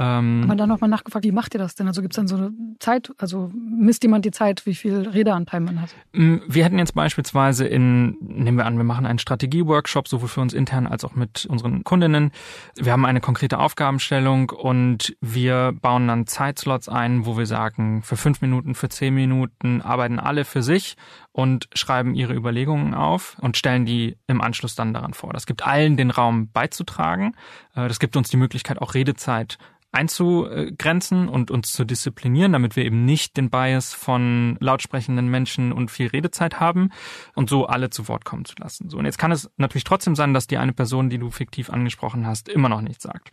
Ähm, 0.03 0.43
Aber 0.45 0.57
dann 0.57 0.69
nochmal 0.69 0.91
nachgefragt, 0.91 1.25
wie 1.25 1.31
macht 1.31 1.55
ihr 1.55 1.59
das 1.59 1.77
denn? 1.77 1.87
Also 1.87 2.03
gibt 2.03 2.15
es 2.15 2.17
dann 2.17 2.27
so 2.27 2.37
eine 2.37 2.53
Zeit, 2.81 3.13
also 3.19 3.53
misst 3.55 4.03
jemand 4.03 4.25
die 4.25 4.33
Zeit, 4.33 4.67
wie 4.67 4.75
viel 4.75 5.09
Redeanteil 5.09 5.61
man 5.61 5.81
hat? 5.81 5.91
Mm, 6.13 6.39
wir 6.49 6.65
hätten 6.65 6.79
jetzt 6.79 6.95
beispielsweise 6.95 7.67
in, 7.67 8.17
nehmen 8.21 8.59
wir 8.59 8.67
an, 8.67 8.77
wir 8.77 8.85
machen 8.85 9.07
einen 9.07 9.21
Strategie-Workshop, 9.21 10.09
sowohl 10.09 10.29
für 10.29 10.41
uns 10.41 10.55
intern 10.55 10.89
als 10.89 11.05
auch 11.05 11.15
mit 11.15 11.47
unseren 11.47 11.85
Kundinnen. 11.85 12.33
Wir 12.75 12.91
haben 12.91 13.05
eine 13.05 13.21
konkrete 13.21 13.59
Aufgabenstellung 13.59 14.51
und 14.51 15.17
wir 15.21 15.73
bauen 15.81 16.09
dann 16.09 16.27
Zeitslots 16.27 16.89
ein, 16.89 17.25
wo 17.25 17.39
wir 17.39 17.47
sagen, 17.47 18.03
für 18.03 18.17
fünf 18.17 18.41
Minuten, 18.41 18.75
für 18.75 18.89
zehn 18.89 19.15
Minuten 19.15 19.83
arbeiten 19.83 20.19
alle 20.19 20.45
für 20.45 20.65
sich 20.65 20.97
und 21.31 21.69
schreiben 21.75 22.17
ihre 22.17 22.35
Überlegungen 22.35 22.95
auf 22.95 23.37
und 23.41 23.57
stellen 23.57 23.87
die 23.87 24.17
im 24.27 24.41
Anschluss 24.41 24.75
dann 24.75 24.93
daran 24.93 25.15
vor. 25.15 25.33
Das 25.33 25.47
gibt 25.47 25.65
allen 25.65 25.97
den 25.97 26.11
Raum 26.11 26.51
beizutragen. 26.51 27.37
Äh, 27.77 27.87
das 27.87 28.01
gibt 28.01 28.17
uns 28.17 28.31
die 28.31 28.37
Möglichkeit, 28.37 28.81
auch 28.81 28.95
Redezeit 28.95 29.59
einzugrenzen 29.93 31.29
und 31.29 31.51
uns 31.51 31.73
zu 31.73 31.85
disziplinieren, 31.85 32.53
damit 32.53 32.77
wir 32.77 32.85
eben 32.85 33.05
nicht 33.05 33.37
den 33.37 33.51
Bias 33.51 33.93
von 33.93 34.57
lautsprechenden 34.59 35.29
Menschen 35.29 35.73
und 35.73 35.91
viel 35.91 36.09
Redezeit 36.09 36.61
haben 36.61 36.91
und 37.35 37.51
so 37.51 37.67
alle 37.67 37.91
zu 37.91 38.09
Wort 38.09 38.25
kommen 38.25 38.47
zu 38.47 38.55
lassen. 38.59 38.89
So, 38.89 38.99
und 38.99 39.05
jetzt 39.05 39.19
kann 39.19 39.33
es 39.33 39.51
natürlich 39.59 39.85
trotzdem 39.85 40.17
sein, 40.17 40.35
dass 40.35 40.47
die 40.47 40.57
eine 40.57 40.73
Person, 40.73 41.11
die 41.11 41.19
du 41.19 41.31
fiktiv 41.31 41.71
angesprochen 41.71 42.27
hast, 42.27 42.49
immer 42.49 42.71
noch 42.71 42.81
nichts 42.81 43.03
sagt. 43.03 43.33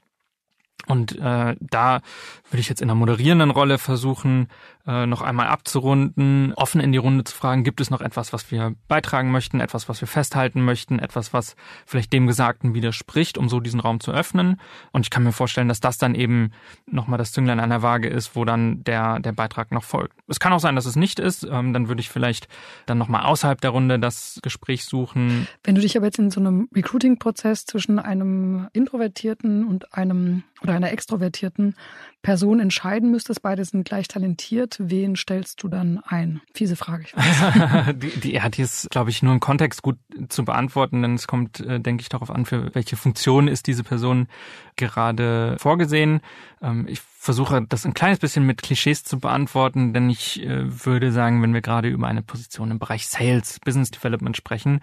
Und 0.87 1.17
äh, 1.19 1.55
da 1.59 2.01
würde 2.49 2.59
ich 2.59 2.69
jetzt 2.69 2.81
in 2.81 2.89
einer 2.89 2.99
moderierenden 2.99 3.51
Rolle 3.51 3.77
versuchen, 3.77 4.47
äh, 4.87 5.05
noch 5.05 5.21
einmal 5.21 5.47
abzurunden, 5.47 6.53
offen 6.55 6.81
in 6.81 6.91
die 6.91 6.97
Runde 6.97 7.23
zu 7.23 7.35
fragen, 7.35 7.63
gibt 7.63 7.81
es 7.81 7.89
noch 7.89 8.01
etwas, 8.01 8.33
was 8.33 8.49
wir 8.51 8.75
beitragen 8.87 9.31
möchten, 9.31 9.59
etwas, 9.59 9.89
was 9.89 10.01
wir 10.01 10.07
festhalten 10.07 10.61
möchten, 10.63 10.99
etwas, 10.99 11.33
was 11.33 11.55
vielleicht 11.85 12.13
dem 12.13 12.27
Gesagten 12.27 12.73
widerspricht, 12.73 13.37
um 13.37 13.49
so 13.49 13.59
diesen 13.59 13.79
Raum 13.79 13.99
zu 13.99 14.11
öffnen. 14.11 14.59
Und 14.91 15.05
ich 15.05 15.09
kann 15.09 15.23
mir 15.23 15.31
vorstellen, 15.31 15.67
dass 15.67 15.79
das 15.79 15.97
dann 15.97 16.15
eben 16.15 16.51
nochmal 16.85 17.17
das 17.17 17.31
Zünglein 17.31 17.59
an 17.59 17.69
der 17.69 17.81
Waage 17.81 18.07
ist, 18.07 18.35
wo 18.35 18.45
dann 18.45 18.83
der, 18.83 19.19
der 19.19 19.33
Beitrag 19.33 19.71
noch 19.71 19.83
folgt. 19.83 20.17
Es 20.27 20.39
kann 20.39 20.53
auch 20.53 20.59
sein, 20.59 20.75
dass 20.75 20.85
es 20.85 20.95
nicht 20.95 21.19
ist. 21.19 21.43
Ähm, 21.43 21.73
dann 21.73 21.87
würde 21.87 22.01
ich 22.01 22.09
vielleicht 22.09 22.47
dann 22.85 22.97
nochmal 22.97 23.23
außerhalb 23.25 23.59
der 23.59 23.71
Runde 23.71 23.99
das 23.99 24.39
Gespräch 24.41 24.85
suchen. 24.85 25.47
Wenn 25.63 25.75
du 25.75 25.81
dich 25.81 25.97
aber 25.97 26.05
jetzt 26.05 26.19
in 26.19 26.31
so 26.31 26.39
einem 26.39 26.69
Recruiting-Prozess 26.73 27.65
zwischen 27.65 27.99
einem 27.99 28.69
Introvertierten 28.73 29.65
und 29.65 29.93
einem 29.93 30.43
oder 30.61 30.73
einer 30.73 30.91
extrovertierten 30.91 31.75
Person 32.21 32.59
entscheiden 32.59 33.11
müsstest, 33.11 33.41
beide 33.41 33.63
sind 33.63 33.85
gleich 33.85 34.09
talentiert, 34.09 34.75
wen 34.79 35.15
stellst 35.15 35.63
du 35.63 35.69
dann 35.69 35.99
ein? 36.05 36.41
Fiese 36.53 36.75
Frage. 36.75 37.05
Ich 37.05 37.15
weiß. 37.15 37.95
die, 37.95 38.19
die, 38.19 38.33
ja, 38.33 38.49
die 38.49 38.61
ist, 38.61 38.89
glaube 38.89 39.09
ich, 39.09 39.23
nur 39.23 39.33
im 39.33 39.39
Kontext 39.39 39.81
gut 39.81 39.97
zu 40.27 40.43
beantworten, 40.43 41.01
denn 41.01 41.15
es 41.15 41.27
kommt, 41.27 41.61
äh, 41.61 41.79
denke 41.79 42.01
ich, 42.01 42.09
darauf 42.09 42.29
an, 42.29 42.45
für 42.45 42.75
welche 42.75 42.97
Funktion 42.97 43.47
ist 43.47 43.67
diese 43.67 43.83
Person 43.83 44.27
gerade 44.75 45.55
vorgesehen. 45.59 46.19
Ähm, 46.61 46.87
ich 46.89 46.99
versuche 46.99 47.65
das 47.67 47.85
ein 47.85 47.93
kleines 47.93 48.19
bisschen 48.19 48.45
mit 48.45 48.61
Klischees 48.61 49.03
zu 49.03 49.19
beantworten, 49.19 49.93
denn 49.93 50.09
ich 50.09 50.41
äh, 50.41 50.85
würde 50.85 51.11
sagen, 51.11 51.41
wenn 51.41 51.53
wir 51.53 51.61
gerade 51.61 51.89
über 51.89 52.07
eine 52.07 52.21
Position 52.21 52.71
im 52.71 52.79
Bereich 52.79 53.07
Sales, 53.07 53.59
Business 53.59 53.91
Development 53.91 54.35
sprechen, 54.37 54.81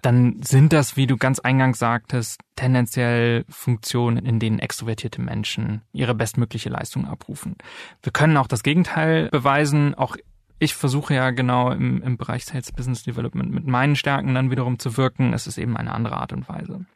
dann 0.00 0.42
sind 0.42 0.72
das, 0.72 0.96
wie 0.96 1.06
du 1.06 1.16
ganz 1.16 1.38
eingangs 1.38 1.78
sagtest, 1.78 2.40
tendenziell 2.56 3.44
Funktionen, 3.48 4.24
in 4.24 4.38
denen 4.38 4.58
extrovertierte 4.58 5.20
Menschen 5.20 5.82
ihre 5.92 6.14
bestmögliche 6.14 6.70
Leistung 6.74 7.06
abrufen. 7.06 7.56
Wir 8.02 8.12
können 8.12 8.36
auch 8.36 8.46
das 8.46 8.62
Gegenteil 8.62 9.28
beweisen. 9.30 9.94
Auch 9.94 10.16
ich 10.58 10.74
versuche 10.74 11.14
ja 11.14 11.30
genau 11.30 11.70
im, 11.70 12.02
im 12.02 12.16
Bereich 12.16 12.44
Sales 12.44 12.72
Business 12.72 13.02
Development 13.02 13.50
mit 13.50 13.66
meinen 13.66 13.96
Stärken 13.96 14.34
dann 14.34 14.50
wiederum 14.50 14.78
zu 14.78 14.96
wirken. 14.96 15.32
Es 15.32 15.46
ist 15.46 15.58
eben 15.58 15.76
eine 15.76 15.92
andere 15.92 16.16
Art 16.16 16.32
und 16.32 16.48
Weise. 16.48 16.86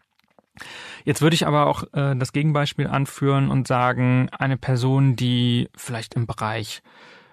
Jetzt 1.04 1.22
würde 1.22 1.34
ich 1.34 1.46
aber 1.46 1.66
auch 1.66 1.84
äh, 1.92 2.16
das 2.16 2.32
Gegenbeispiel 2.32 2.86
anführen 2.86 3.50
und 3.50 3.68
sagen, 3.68 4.28
eine 4.30 4.56
Person, 4.56 5.16
die 5.16 5.68
vielleicht 5.76 6.14
im 6.14 6.26
Bereich 6.26 6.82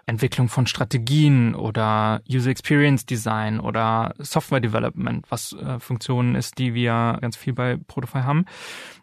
Entwicklung 0.08 0.50
von 0.50 0.68
Strategien 0.68 1.56
oder 1.56 2.22
User 2.30 2.52
Experience 2.52 3.06
Design 3.06 3.60
oder 3.60 4.14
Software 4.20 4.60
Development, 4.60 5.26
was 5.30 5.54
äh, 5.54 5.80
Funktionen 5.80 6.36
ist, 6.36 6.58
die 6.60 6.74
wir 6.74 7.18
ganz 7.22 7.36
viel 7.36 7.54
bei 7.54 7.78
Protofy 7.78 8.20
haben, 8.20 8.46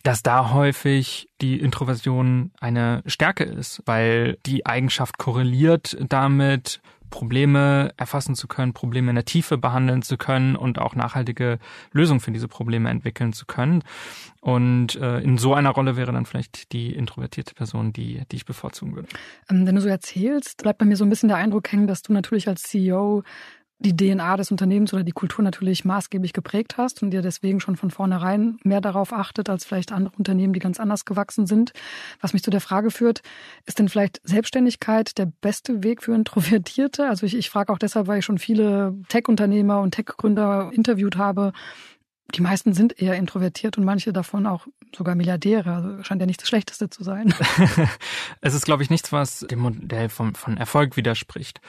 dass 0.04 0.22
da 0.22 0.52
häufig 0.52 1.28
die 1.40 1.58
Introversion 1.58 2.52
eine 2.60 3.02
Stärke 3.06 3.44
ist, 3.44 3.82
weil 3.84 4.38
die 4.46 4.64
Eigenschaft 4.64 5.18
korreliert 5.18 5.96
damit, 6.08 6.80
Probleme 7.12 7.92
erfassen 7.96 8.34
zu 8.34 8.48
können, 8.48 8.72
Probleme 8.72 9.10
in 9.10 9.14
der 9.14 9.24
Tiefe 9.24 9.56
behandeln 9.58 10.02
zu 10.02 10.16
können 10.16 10.56
und 10.56 10.80
auch 10.80 10.96
nachhaltige 10.96 11.60
Lösungen 11.92 12.18
für 12.18 12.32
diese 12.32 12.48
Probleme 12.48 12.90
entwickeln 12.90 13.32
zu 13.32 13.46
können. 13.46 13.84
Und 14.40 14.96
äh, 14.96 15.20
in 15.20 15.38
so 15.38 15.54
einer 15.54 15.70
Rolle 15.70 15.96
wäre 15.96 16.10
dann 16.10 16.26
vielleicht 16.26 16.72
die 16.72 16.92
introvertierte 16.92 17.54
Person, 17.54 17.92
die, 17.92 18.22
die 18.32 18.36
ich 18.36 18.44
bevorzugen 18.44 18.96
würde. 18.96 19.08
Ähm, 19.48 19.66
wenn 19.66 19.76
du 19.76 19.80
so 19.80 19.88
erzählst, 19.88 20.62
bleibt 20.62 20.80
bei 20.80 20.84
mir 20.84 20.96
so 20.96 21.04
ein 21.04 21.10
bisschen 21.10 21.28
der 21.28 21.38
Eindruck 21.38 21.70
hängen, 21.70 21.86
dass 21.86 22.02
du 22.02 22.12
natürlich 22.12 22.48
als 22.48 22.62
CEO 22.64 23.22
die 23.82 23.96
DNA 23.96 24.36
des 24.36 24.50
Unternehmens 24.50 24.94
oder 24.94 25.02
die 25.02 25.12
Kultur 25.12 25.44
natürlich 25.44 25.84
maßgeblich 25.84 26.32
geprägt 26.32 26.76
hast 26.78 27.02
und 27.02 27.12
ihr 27.12 27.22
deswegen 27.22 27.60
schon 27.60 27.76
von 27.76 27.90
vornherein 27.90 28.58
mehr 28.62 28.80
darauf 28.80 29.12
achtet 29.12 29.50
als 29.50 29.64
vielleicht 29.64 29.92
andere 29.92 30.14
Unternehmen, 30.16 30.52
die 30.52 30.60
ganz 30.60 30.80
anders 30.80 31.04
gewachsen 31.04 31.46
sind. 31.46 31.72
Was 32.20 32.32
mich 32.32 32.42
zu 32.42 32.50
der 32.50 32.60
Frage 32.60 32.90
führt, 32.90 33.22
ist 33.66 33.78
denn 33.78 33.88
vielleicht 33.88 34.20
Selbstständigkeit 34.24 35.18
der 35.18 35.26
beste 35.26 35.82
Weg 35.82 36.02
für 36.02 36.14
Introvertierte? 36.14 37.08
Also 37.08 37.26
ich, 37.26 37.36
ich 37.36 37.50
frage 37.50 37.72
auch 37.72 37.78
deshalb, 37.78 38.06
weil 38.06 38.20
ich 38.20 38.24
schon 38.24 38.38
viele 38.38 38.94
Tech-Unternehmer 39.08 39.80
und 39.80 39.92
Tech-Gründer 39.92 40.70
interviewt 40.72 41.16
habe, 41.16 41.52
die 42.34 42.40
meisten 42.40 42.74
sind 42.74 43.00
eher 43.00 43.14
introvertiert 43.14 43.78
und 43.78 43.84
manche 43.84 44.12
davon 44.12 44.46
auch 44.46 44.66
sogar 44.94 45.14
Milliardäre. 45.14 45.74
Also 45.74 46.02
scheint 46.02 46.20
ja 46.20 46.26
nicht 46.26 46.40
das 46.40 46.48
Schlechteste 46.48 46.90
zu 46.90 47.04
sein. 47.04 47.34
es 48.40 48.54
ist, 48.54 48.64
glaube 48.64 48.82
ich, 48.82 48.90
nichts, 48.90 49.12
was 49.12 49.40
dem 49.40 49.60
Modell 49.60 50.08
von, 50.08 50.34
von 50.34 50.56
Erfolg 50.56 50.96
widerspricht. 50.96 51.60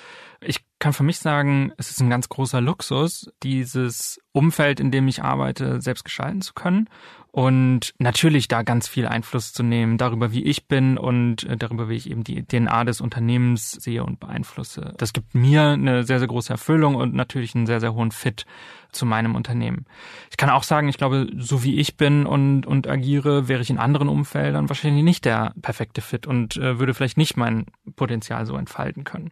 Ich 0.41 0.65
kann 0.79 0.93
für 0.93 1.03
mich 1.03 1.19
sagen, 1.19 1.71
es 1.77 1.89
ist 1.89 2.01
ein 2.01 2.09
ganz 2.09 2.29
großer 2.29 2.61
Luxus, 2.61 3.31
dieses 3.43 4.19
Umfeld, 4.31 4.79
in 4.79 4.91
dem 4.91 5.07
ich 5.07 5.23
arbeite, 5.23 5.81
selbst 5.81 6.03
gestalten 6.03 6.41
zu 6.41 6.53
können 6.53 6.89
und 7.35 7.95
natürlich 7.97 8.47
da 8.47 8.61
ganz 8.61 8.87
viel 8.87 9.07
Einfluss 9.07 9.53
zu 9.53 9.63
nehmen 9.63 9.97
darüber, 9.97 10.31
wie 10.31 10.43
ich 10.43 10.67
bin 10.67 10.99
und 10.99 11.43
äh, 11.45 11.57
darüber, 11.57 11.89
wie 11.89 11.95
ich 11.95 12.07
eben 12.11 12.23
die 12.23 12.45
DNA 12.45 12.83
des 12.83 13.01
Unternehmens 13.01 13.71
sehe 13.71 14.03
und 14.03 14.19
beeinflusse. 14.19 14.93
Das 14.97 15.13
gibt 15.13 15.33
mir 15.33 15.69
eine 15.69 16.03
sehr, 16.03 16.19
sehr 16.19 16.27
große 16.27 16.53
Erfüllung 16.53 16.93
und 16.93 17.15
natürlich 17.15 17.55
einen 17.55 17.65
sehr, 17.65 17.79
sehr 17.79 17.95
hohen 17.95 18.11
Fit 18.11 18.45
zu 18.91 19.07
meinem 19.07 19.33
Unternehmen. 19.33 19.87
Ich 20.29 20.37
kann 20.37 20.51
auch 20.51 20.61
sagen, 20.61 20.89
ich 20.89 20.97
glaube, 20.97 21.27
so 21.35 21.63
wie 21.63 21.79
ich 21.79 21.97
bin 21.97 22.27
und, 22.27 22.67
und 22.67 22.87
agiere, 22.87 23.47
wäre 23.47 23.63
ich 23.63 23.71
in 23.71 23.79
anderen 23.79 24.09
Umfeldern 24.09 24.69
wahrscheinlich 24.69 25.03
nicht 25.03 25.25
der 25.25 25.55
perfekte 25.59 26.01
Fit 26.01 26.27
und 26.27 26.57
äh, 26.57 26.77
würde 26.77 26.93
vielleicht 26.93 27.17
nicht 27.17 27.35
mein 27.35 27.65
Potenzial 27.95 28.45
so 28.45 28.55
entfalten 28.55 29.05
können. 29.05 29.31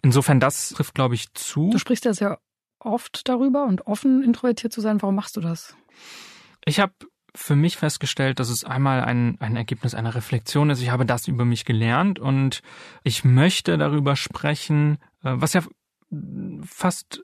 Insofern, 0.00 0.40
das 0.40 0.70
trifft, 0.70 0.94
glaube 0.94 1.16
ich, 1.16 1.34
zu. 1.34 1.68
Du 1.68 1.78
sprichst 1.78 2.06
ja 2.06 2.14
sehr 2.14 2.40
oft 2.78 3.28
darüber 3.28 3.66
und 3.66 3.86
offen 3.86 4.22
introvertiert 4.22 4.72
zu 4.72 4.80
sein. 4.80 5.02
Warum 5.02 5.16
machst 5.16 5.36
du 5.36 5.42
das? 5.42 5.76
Ich 6.64 6.80
habe 6.80 6.92
für 7.34 7.56
mich 7.56 7.76
festgestellt, 7.76 8.40
dass 8.40 8.48
es 8.48 8.64
einmal 8.64 9.02
ein, 9.02 9.36
ein 9.40 9.56
Ergebnis 9.56 9.94
einer 9.94 10.14
Reflexion 10.14 10.70
ist. 10.70 10.82
Ich 10.82 10.90
habe 10.90 11.06
das 11.06 11.28
über 11.28 11.44
mich 11.44 11.64
gelernt 11.64 12.18
und 12.18 12.60
ich 13.04 13.24
möchte 13.24 13.78
darüber 13.78 14.16
sprechen, 14.16 14.98
äh, 15.22 15.32
was 15.34 15.52
ja 15.52 15.62
fast 16.64 17.22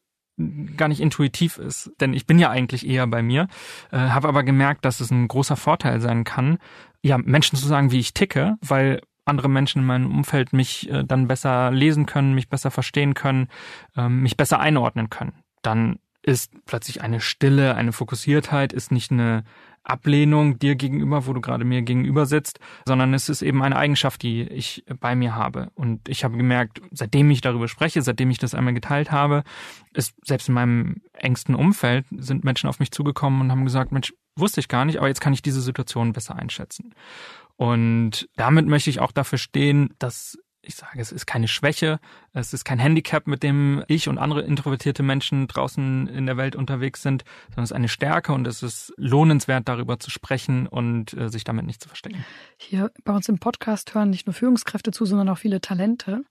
gar 0.77 0.89
nicht 0.89 1.01
intuitiv 1.01 1.57
ist, 1.57 1.91
denn 1.99 2.13
ich 2.13 2.27
bin 2.27 2.39
ja 2.39 2.51
eigentlich 2.51 2.87
eher 2.87 3.07
bei 3.07 3.23
mir, 3.23 3.49
äh, 3.91 3.97
habe 3.97 4.29
aber 4.29 4.43
gemerkt, 4.43 4.85
dass 4.85 5.01
es 5.01 5.11
ein 5.11 5.29
großer 5.29 5.57
Vorteil 5.57 6.01
sein 6.01 6.25
kann, 6.25 6.59
ja, 7.03 7.17
Menschen 7.19 7.57
zu 7.57 7.67
sagen, 7.67 7.91
wie 7.91 7.99
ich 7.99 8.13
ticke, 8.13 8.57
weil 8.61 9.01
andere 9.25 9.49
Menschen 9.49 9.81
in 9.81 9.87
meinem 9.87 10.11
Umfeld 10.11 10.53
mich 10.53 10.91
äh, 10.91 11.05
dann 11.05 11.27
besser 11.27 11.71
lesen 11.71 12.07
können, 12.07 12.35
mich 12.35 12.49
besser 12.49 12.71
verstehen 12.71 13.15
können, 13.15 13.49
äh, 13.97 14.09
mich 14.09 14.37
besser 14.37 14.61
einordnen 14.61 15.09
können. 15.09 15.43
Dann 15.63 15.99
ist 16.27 16.53
plötzlich 16.67 17.01
eine 17.03 17.21
Stille, 17.21 17.77
eine 17.77 17.93
Fokussiertheit, 17.93 18.73
ist 18.73 18.91
nicht 18.91 19.13
eine 19.13 19.45
Ablehnung 19.85 20.59
dir 20.59 20.75
gegenüber, 20.75 21.27
wo 21.27 21.33
du 21.33 21.41
gerade 21.41 21.65
mir 21.65 21.83
gegenüber 21.83 22.27
sitzt, 22.27 22.59
sondern 22.85 23.15
es 23.15 23.29
ist 23.29 23.43
eben 23.43 23.63
eine 23.63 23.77
Eigenschaft, 23.77 24.23
die 24.23 24.43
ich 24.43 24.85
bei 25.01 25.15
mir 25.15 25.37
habe. 25.37 25.71
Und 25.77 26.09
ich 26.09 26.25
habe 26.25 26.37
gemerkt, 26.37 26.83
seitdem 26.91 27.31
ich 27.31 27.41
darüber 27.41 27.69
spreche, 27.69 28.03
seitdem 28.03 28.31
ich 28.31 28.39
das 28.39 28.55
einmal 28.55 28.75
geteilt 28.75 29.13
habe, 29.13 29.45
ist 29.95 30.15
selbst 30.27 30.49
in 30.49 30.55
meinem 30.55 30.97
engsten 31.13 31.55
Umfeld 31.55 32.05
sind 32.11 32.43
Menschen 32.43 32.69
auf 32.69 32.81
mich 32.81 32.91
zugekommen 32.91 33.41
und 33.41 33.53
haben 33.53 33.65
gesagt, 33.65 33.93
Mensch, 33.93 34.13
wusste 34.35 34.59
ich 34.59 34.67
gar 34.67 34.85
nicht, 34.85 34.99
aber 34.99 35.07
jetzt 35.07 35.21
kann 35.21 35.33
ich 35.33 35.43
diese 35.43 35.63
Situation 35.63 36.13
besser 36.13 36.35
einschätzen. 36.35 36.93
Und 37.55 38.29
damit 38.35 38.67
möchte 38.67 38.91
ich 38.91 39.01
auch 39.01 39.13
dafür 39.13 39.39
stehen, 39.39 39.95
dass 40.01 40.37
ich 40.67 40.75
sage, 40.75 41.01
es 41.01 41.13
ist 41.13 41.27
keine 41.27 41.49
Schwäche, 41.49 42.01
es 42.33 42.53
ist 42.53 42.65
kein 42.65 42.79
Handicap, 42.79 43.27
mit 43.27 43.43
dem 43.43 43.85
ich 43.87 44.09
und 44.09 44.19
andere 44.19 44.43
introvertierte 44.43 45.03
Menschen 45.03 45.47
draußen 45.47 46.09
in 46.09 46.27
der 46.27 46.37
Welt 46.37 46.57
unterwegs 46.57 47.03
sind, 47.03 47.25
sondern 47.49 47.65
es 47.65 47.71
ist 47.71 47.77
eine 47.77 47.89
Stärke 47.89 48.33
und 48.33 48.47
es 48.47 48.63
ist 48.63 48.93
lohnenswert, 48.97 49.69
darüber 49.69 49.99
zu 49.99 50.11
sprechen 50.11 50.67
und 50.67 51.15
äh, 51.15 51.29
sich 51.29 51.45
damit 51.45 51.67
nicht 51.67 51.81
zu 51.81 51.89
verstecken. 51.89 52.25
Hier 52.57 52.91
bei 53.05 53.15
uns 53.15 53.29
im 53.29 53.39
Podcast 53.39 53.95
hören 53.95 54.11
nicht 54.11 54.27
nur 54.27 54.35
Führungskräfte 54.35 54.91
zu, 54.91 55.05
sondern 55.05 55.29
auch 55.29 55.39
viele 55.39 55.61
Talente. 55.61 56.23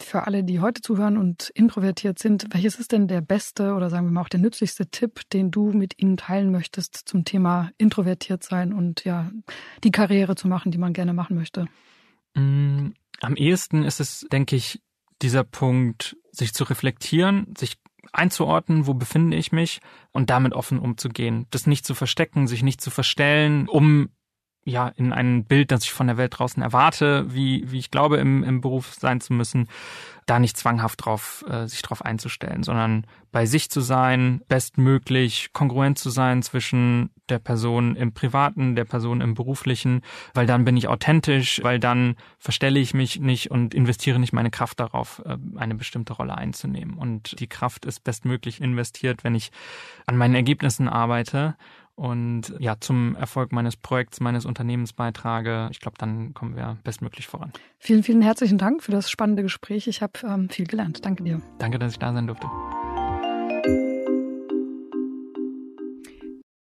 Für 0.00 0.26
alle, 0.26 0.42
die 0.42 0.60
heute 0.60 0.82
zuhören 0.82 1.16
und 1.16 1.50
introvertiert 1.50 2.18
sind, 2.18 2.46
welches 2.50 2.76
ist 2.76 2.92
denn 2.92 3.06
der 3.08 3.20
beste 3.20 3.74
oder 3.74 3.88
sagen 3.88 4.06
wir 4.06 4.12
mal 4.12 4.22
auch 4.22 4.28
der 4.28 4.40
nützlichste 4.40 4.88
Tipp, 4.88 5.20
den 5.32 5.50
du 5.50 5.72
mit 5.72 5.94
ihnen 5.98 6.16
teilen 6.16 6.50
möchtest 6.50 6.96
zum 6.96 7.24
Thema 7.24 7.70
introvertiert 7.78 8.42
sein 8.42 8.72
und 8.72 9.04
ja, 9.04 9.30
die 9.84 9.90
Karriere 9.92 10.34
zu 10.34 10.48
machen, 10.48 10.72
die 10.72 10.78
man 10.78 10.92
gerne 10.92 11.12
machen 11.12 11.36
möchte? 11.36 11.66
Mm 12.34 12.88
am 13.20 13.36
ehesten 13.36 13.82
ist 13.82 14.00
es, 14.00 14.26
denke 14.30 14.56
ich, 14.56 14.80
dieser 15.22 15.44
Punkt, 15.44 16.16
sich 16.32 16.52
zu 16.52 16.64
reflektieren, 16.64 17.54
sich 17.56 17.78
einzuordnen, 18.12 18.86
wo 18.86 18.94
befinde 18.94 19.36
ich 19.36 19.52
mich 19.52 19.80
und 20.12 20.30
damit 20.30 20.52
offen 20.52 20.78
umzugehen. 20.78 21.46
Das 21.50 21.66
nicht 21.66 21.86
zu 21.86 21.94
verstecken, 21.94 22.46
sich 22.46 22.62
nicht 22.62 22.80
zu 22.80 22.90
verstellen, 22.90 23.68
um 23.68 24.10
ja, 24.66 24.88
in 24.88 25.12
ein 25.12 25.44
Bild, 25.44 25.70
das 25.70 25.84
ich 25.84 25.92
von 25.92 26.08
der 26.08 26.16
Welt 26.16 26.36
draußen 26.36 26.60
erwarte, 26.60 27.32
wie, 27.32 27.70
wie 27.70 27.78
ich 27.78 27.92
glaube, 27.92 28.16
im, 28.16 28.42
im 28.42 28.60
Beruf 28.60 28.94
sein 28.94 29.20
zu 29.20 29.32
müssen, 29.32 29.68
da 30.26 30.40
nicht 30.40 30.56
zwanghaft 30.56 31.04
drauf, 31.04 31.44
äh, 31.48 31.68
sich 31.68 31.82
drauf 31.82 32.04
einzustellen, 32.04 32.64
sondern 32.64 33.06
bei 33.30 33.46
sich 33.46 33.70
zu 33.70 33.80
sein, 33.80 34.42
bestmöglich 34.48 35.50
kongruent 35.52 35.98
zu 36.00 36.10
sein 36.10 36.42
zwischen 36.42 37.10
der 37.28 37.38
Person 37.38 37.94
im 37.94 38.12
Privaten, 38.12 38.74
der 38.74 38.86
Person 38.86 39.20
im 39.20 39.34
Beruflichen, 39.34 40.02
weil 40.34 40.46
dann 40.46 40.64
bin 40.64 40.76
ich 40.76 40.88
authentisch, 40.88 41.60
weil 41.62 41.78
dann 41.78 42.16
verstelle 42.40 42.80
ich 42.80 42.92
mich 42.92 43.20
nicht 43.20 43.52
und 43.52 43.72
investiere 43.72 44.18
nicht 44.18 44.32
meine 44.32 44.50
Kraft 44.50 44.80
darauf, 44.80 45.22
äh, 45.24 45.36
eine 45.54 45.76
bestimmte 45.76 46.12
Rolle 46.12 46.36
einzunehmen. 46.36 46.98
Und 46.98 47.38
die 47.38 47.46
Kraft 47.46 47.84
ist 47.84 48.02
bestmöglich 48.02 48.60
investiert, 48.60 49.22
wenn 49.22 49.36
ich 49.36 49.52
an 50.06 50.16
meinen 50.16 50.34
Ergebnissen 50.34 50.88
arbeite 50.88 51.54
und 51.96 52.54
ja, 52.58 52.76
zum 52.78 53.16
Erfolg 53.16 53.52
meines 53.52 53.76
Projekts, 53.76 54.20
meines 54.20 54.44
Unternehmens 54.44 54.92
beitrage, 54.92 55.68
ich 55.70 55.80
glaube, 55.80 55.96
dann 55.98 56.34
kommen 56.34 56.54
wir 56.54 56.76
bestmöglich 56.84 57.26
voran. 57.26 57.52
Vielen, 57.78 58.02
vielen 58.02 58.20
herzlichen 58.20 58.58
Dank 58.58 58.82
für 58.82 58.92
das 58.92 59.10
spannende 59.10 59.42
Gespräch. 59.42 59.88
Ich 59.88 60.02
habe 60.02 60.12
ähm, 60.24 60.50
viel 60.50 60.66
gelernt. 60.66 61.04
Danke 61.04 61.24
dir. 61.24 61.40
Danke, 61.58 61.78
dass 61.78 61.92
ich 61.92 61.98
da 61.98 62.12
sein 62.12 62.26
durfte. 62.26 62.46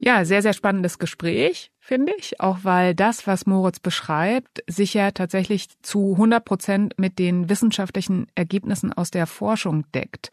Ja, 0.02 0.24
sehr, 0.24 0.42
sehr 0.42 0.54
spannendes 0.54 0.98
Gespräch, 0.98 1.72
finde 1.82 2.14
ich. 2.18 2.40
Auch 2.40 2.60
weil 2.64 2.96
das, 2.96 3.28
was 3.28 3.46
Moritz 3.46 3.82
beschreibt, 3.82 4.64
sich 4.66 4.94
ja 4.94 5.12
tatsächlich 5.12 5.68
zu 5.82 6.14
100 6.14 6.46
Prozent 6.46 6.94
mit 6.98 7.20
den 7.20 7.50
wissenschaftlichen 7.50 8.28
Ergebnissen 8.34 8.94
aus 8.94 9.12
der 9.12 9.28
Forschung 9.28 9.84
deckt. 9.92 10.32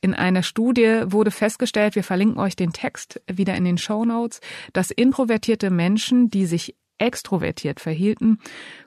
In 0.00 0.14
einer 0.14 0.44
Studie 0.44 1.02
wurde 1.06 1.32
festgestellt, 1.32 1.96
wir 1.96 2.04
verlinken 2.04 2.38
euch 2.38 2.54
den 2.54 2.72
Text 2.72 3.20
wieder 3.26 3.56
in 3.56 3.64
den 3.64 3.78
Show 3.78 4.04
Notes, 4.04 4.40
dass 4.72 4.92
introvertierte 4.92 5.70
Menschen, 5.70 6.30
die 6.30 6.46
sich 6.46 6.76
extrovertiert 7.00 7.80
verhielten, 7.80 8.38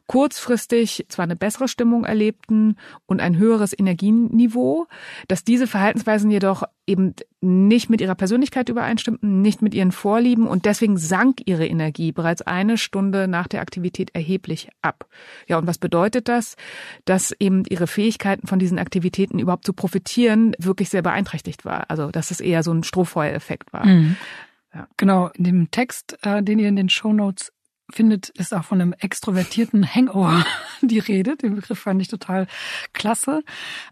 kurzfristig 0.07 1.05
zwar 1.09 1.23
eine 1.23 1.35
bessere 1.35 1.67
Stimmung 1.67 2.05
erlebten 2.05 2.75
und 3.05 3.21
ein 3.21 3.37
höheres 3.37 3.77
Energieniveau, 3.77 4.87
dass 5.27 5.43
diese 5.43 5.65
Verhaltensweisen 5.65 6.29
jedoch 6.29 6.63
eben 6.85 7.13
nicht 7.41 7.89
mit 7.89 8.01
ihrer 8.01 8.15
Persönlichkeit 8.15 8.69
übereinstimmten, 8.69 9.41
nicht 9.41 9.61
mit 9.61 9.73
ihren 9.73 9.91
Vorlieben 9.91 10.47
und 10.47 10.65
deswegen 10.65 10.97
sank 10.97 11.41
ihre 11.45 11.65
Energie 11.65 12.11
bereits 12.11 12.41
eine 12.41 12.77
Stunde 12.77 13.27
nach 13.27 13.47
der 13.47 13.61
Aktivität 13.61 14.13
erheblich 14.13 14.69
ab. 14.81 15.07
Ja, 15.47 15.57
und 15.57 15.65
was 15.65 15.77
bedeutet 15.77 16.27
das? 16.27 16.55
Dass 17.05 17.31
eben 17.39 17.63
ihre 17.69 17.87
Fähigkeiten 17.87 18.45
von 18.47 18.59
diesen 18.59 18.79
Aktivitäten 18.79 19.39
überhaupt 19.39 19.65
zu 19.65 19.73
profitieren 19.73 20.53
wirklich 20.59 20.89
sehr 20.89 21.01
beeinträchtigt 21.01 21.65
war. 21.65 21.89
Also, 21.89 22.11
dass 22.11 22.31
es 22.31 22.41
eher 22.41 22.63
so 22.63 22.71
ein 22.71 22.83
Strohfeuereffekt 22.83 23.73
war. 23.73 23.85
Mhm. 23.85 24.17
Ja. 24.73 24.87
Genau, 24.97 25.29
in 25.35 25.43
dem 25.43 25.71
Text, 25.71 26.17
äh, 26.23 26.43
den 26.43 26.59
ihr 26.59 26.67
in 26.67 26.75
den 26.75 26.89
Show 26.89 27.13
Notes 27.13 27.51
findet, 27.93 28.29
ist 28.29 28.53
auch 28.53 28.63
von 28.63 28.81
einem 28.81 28.93
extrovertierten 28.93 29.85
Hangover 29.85 30.45
die 30.81 30.99
Rede. 30.99 31.35
Den 31.37 31.55
Begriff 31.55 31.79
fand 31.79 32.01
ich 32.01 32.07
total 32.07 32.47
klasse. 32.93 33.43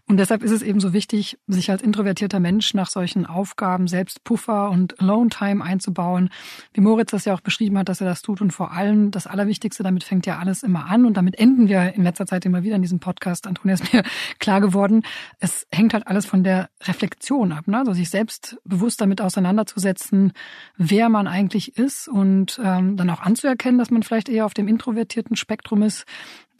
Und 0.06 0.16
deshalb 0.18 0.42
ist 0.42 0.50
es 0.50 0.62
eben 0.62 0.80
so 0.80 0.92
wichtig, 0.92 1.38
sich 1.46 1.70
als 1.70 1.82
introvertierter 1.82 2.40
Mensch 2.40 2.74
nach 2.74 2.90
solchen 2.90 3.26
Aufgaben 3.26 3.88
selbst 3.88 4.24
Puffer 4.24 4.70
und 4.70 5.00
Alone 5.00 5.30
Time 5.30 5.64
einzubauen. 5.64 6.30
Wie 6.72 6.80
Moritz 6.80 7.10
das 7.10 7.24
ja 7.24 7.34
auch 7.34 7.40
beschrieben 7.40 7.78
hat, 7.78 7.88
dass 7.88 8.00
er 8.00 8.06
das 8.06 8.22
tut. 8.22 8.40
Und 8.40 8.52
vor 8.52 8.72
allem 8.72 9.10
das 9.10 9.26
Allerwichtigste, 9.26 9.82
damit 9.82 10.04
fängt 10.04 10.26
ja 10.26 10.38
alles 10.38 10.62
immer 10.62 10.86
an. 10.86 11.06
Und 11.06 11.16
damit 11.16 11.38
enden 11.38 11.68
wir 11.68 11.94
in 11.94 12.02
letzter 12.02 12.26
Zeit 12.26 12.44
immer 12.44 12.62
wieder 12.62 12.76
in 12.76 12.82
diesem 12.82 13.00
Podcast. 13.00 13.46
Antonia 13.46 13.74
ist 13.74 13.92
mir 13.92 14.02
klar 14.38 14.60
geworden. 14.60 15.02
Es 15.38 15.66
hängt 15.70 15.94
halt 15.94 16.06
alles 16.06 16.26
von 16.26 16.44
der 16.44 16.68
Reflexion 16.82 17.52
ab. 17.52 17.68
Ne? 17.68 17.78
Also 17.78 17.92
sich 17.92 18.10
selbst 18.10 18.58
bewusst 18.64 19.00
damit 19.00 19.20
auseinanderzusetzen, 19.20 20.32
wer 20.76 21.08
man 21.08 21.26
eigentlich 21.26 21.76
ist 21.76 22.08
und 22.08 22.60
ähm, 22.62 22.96
dann 22.96 23.10
auch 23.10 23.20
anzuerkennen, 23.20 23.78
dass 23.78 23.90
man 23.92 24.02
vielleicht 24.02 24.28
eher 24.28 24.46
auf 24.46 24.54
dem 24.54 24.68
introvertierten 24.68 25.36
Spektrum 25.36 25.82
ist. 25.82 26.04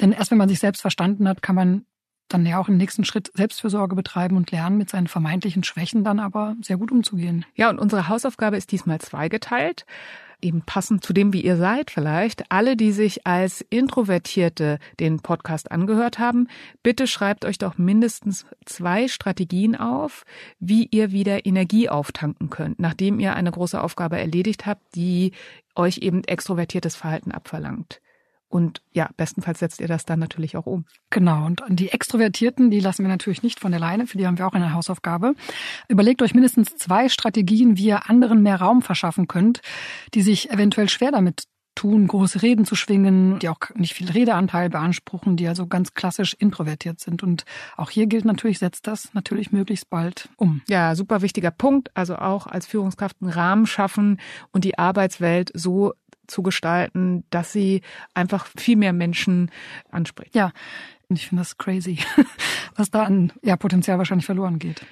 Denn 0.01 0.13
erst 0.13 0.31
wenn 0.31 0.39
man 0.39 0.49
sich 0.49 0.59
selbst 0.59 0.81
verstanden 0.81 1.29
hat, 1.29 1.43
kann 1.43 1.57
man 1.57 1.87
dann 2.29 2.47
ja 2.47 2.59
auch 2.59 2.69
im 2.69 2.77
nächsten 2.77 3.05
Schritt 3.05 3.31
Selbstfürsorge 3.35 3.95
betreiben 3.95 4.37
und 4.37 4.51
lernen, 4.51 4.79
mit 4.79 4.89
seinen 4.89 5.07
vermeintlichen 5.07 5.65
Schwächen 5.65 6.05
dann 6.05 6.19
aber 6.19 6.57
sehr 6.63 6.77
gut 6.77 6.91
umzugehen. 6.91 7.45
Ja, 7.55 7.69
und 7.69 7.79
unsere 7.79 8.09
Hausaufgabe 8.09 8.57
ist 8.57 8.73
diesmal 8.73 9.01
zweigeteilt 9.01 9.85
eben 10.43 10.63
passend 10.63 11.05
zu 11.05 11.13
dem, 11.13 11.33
wie 11.33 11.41
ihr 11.41 11.57
seid 11.57 11.91
vielleicht, 11.91 12.51
alle, 12.51 12.77
die 12.77 12.93
sich 12.93 13.27
als 13.27 13.65
Introvertierte 13.71 14.79
den 15.01 15.21
Podcast 15.21 15.71
angehört 15.71 16.19
haben, 16.19 16.49
bitte 16.83 17.07
schreibt 17.07 17.45
euch 17.45 17.59
doch 17.59 17.79
mindestens 17.79 18.45
zwei 18.67 19.09
Strategien 19.09 19.77
auf, 19.77 20.25
wie 20.59 20.89
ihr 20.91 21.13
wieder 21.13 21.47
Energie 21.47 21.89
auftanken 21.89 22.51
könnt, 22.51 22.81
nachdem 22.81 23.21
ihr 23.21 23.35
eine 23.35 23.53
große 23.53 23.81
Aufgabe 23.81 24.19
erledigt 24.19 24.67
habt, 24.67 24.83
die 24.95 25.33
euch 25.75 25.99
eben 25.99 26.25
extrovertiertes 26.25 26.97
Verhalten 26.97 27.33
abverlangt. 27.33 28.01
Und 28.53 28.83
ja, 28.93 29.09
bestenfalls 29.17 29.61
setzt 29.61 29.81
ihr 29.81 29.89
das 29.89 30.05
dann 30.05 30.19
natürlich 30.19 30.59
auch 30.59 30.67
um. 30.67 30.85
Genau. 31.09 31.47
Und 31.47 31.63
die 31.71 31.89
Extrovertierten, 31.89 32.71
die 32.71 32.81
lassen 32.81 33.03
wir 33.03 33.09
natürlich 33.09 33.43
nicht 33.43 33.59
von 33.59 33.71
der 33.71 33.81
Leine. 33.81 34.07
Für 34.07 34.19
die 34.19 34.27
haben 34.27 34.37
wir 34.37 34.47
auch 34.47 34.53
eine 34.53 34.75
Hausaufgabe. 34.75 35.35
Überlegt 35.89 36.21
euch 36.21 36.35
mindestens 36.35 36.77
zwei 36.77 37.09
Strategien, 37.09 37.79
wie 37.79 37.87
ihr 37.87 38.11
anderen 38.11 38.43
mehr 38.43 38.61
Raum 38.61 38.83
verschaffen 38.83 39.27
könnt, 39.27 39.63
die 40.13 40.21
sich 40.21 40.51
eventuell 40.51 40.91
schwer 40.91 41.13
damit 41.13 41.45
tun, 41.75 42.07
große 42.07 42.43
Reden 42.43 42.65
zu 42.65 42.75
schwingen, 42.75 43.39
die 43.39 43.49
auch 43.49 43.59
nicht 43.75 43.95
viel 43.95 44.11
Redeanteil 44.11 44.69
beanspruchen, 44.69 45.37
die 45.37 45.49
also 45.49 45.67
ganz 45.67 45.95
klassisch 45.95 46.35
introvertiert 46.39 47.01
sind. 47.01 47.23
Und 47.23 47.45
auch 47.77 47.91
hier 47.91 48.07
gilt 48.07 48.25
natürlich, 48.25 48.59
setzt 48.59 48.87
das 48.87 49.15
natürlich 49.15 49.53
möglichst 49.53 49.89
bald 49.91 50.29
um. 50.37 50.63
Ja, 50.69 50.95
super 50.95 51.23
wichtiger 51.23 51.51
Punkt. 51.51 51.91
Also 51.95 52.17
auch 52.17 52.47
als 52.47 52.67
Führungskraft 52.67 53.17
einen 53.21 53.31
Rahmen 53.31 53.67
schaffen 53.67 54.21
und 54.53 54.65
die 54.65 54.79
Arbeitswelt 54.79 55.51
so 55.55 55.95
zu 56.27 56.43
gestalten, 56.43 57.25
dass 57.31 57.53
sie 57.53 57.83
einfach 58.15 58.47
viel 58.57 58.77
mehr 58.77 58.93
Menschen 58.93 59.51
anspricht. 59.91 60.35
Ja, 60.35 60.53
ich 61.09 61.29
finde 61.29 61.43
das 61.43 61.59
crazy, 61.59 61.99
was 62.77 62.91
da 62.91 63.05
an 63.05 63.33
ja, 63.43 63.57
Potenzial 63.57 63.99
wahrscheinlich 63.99 64.27
verloren 64.27 64.59
geht. 64.59 64.85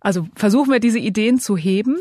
Also 0.00 0.28
versuchen 0.34 0.70
wir 0.70 0.80
diese 0.80 0.98
Ideen 0.98 1.38
zu 1.40 1.56
heben. 1.56 1.96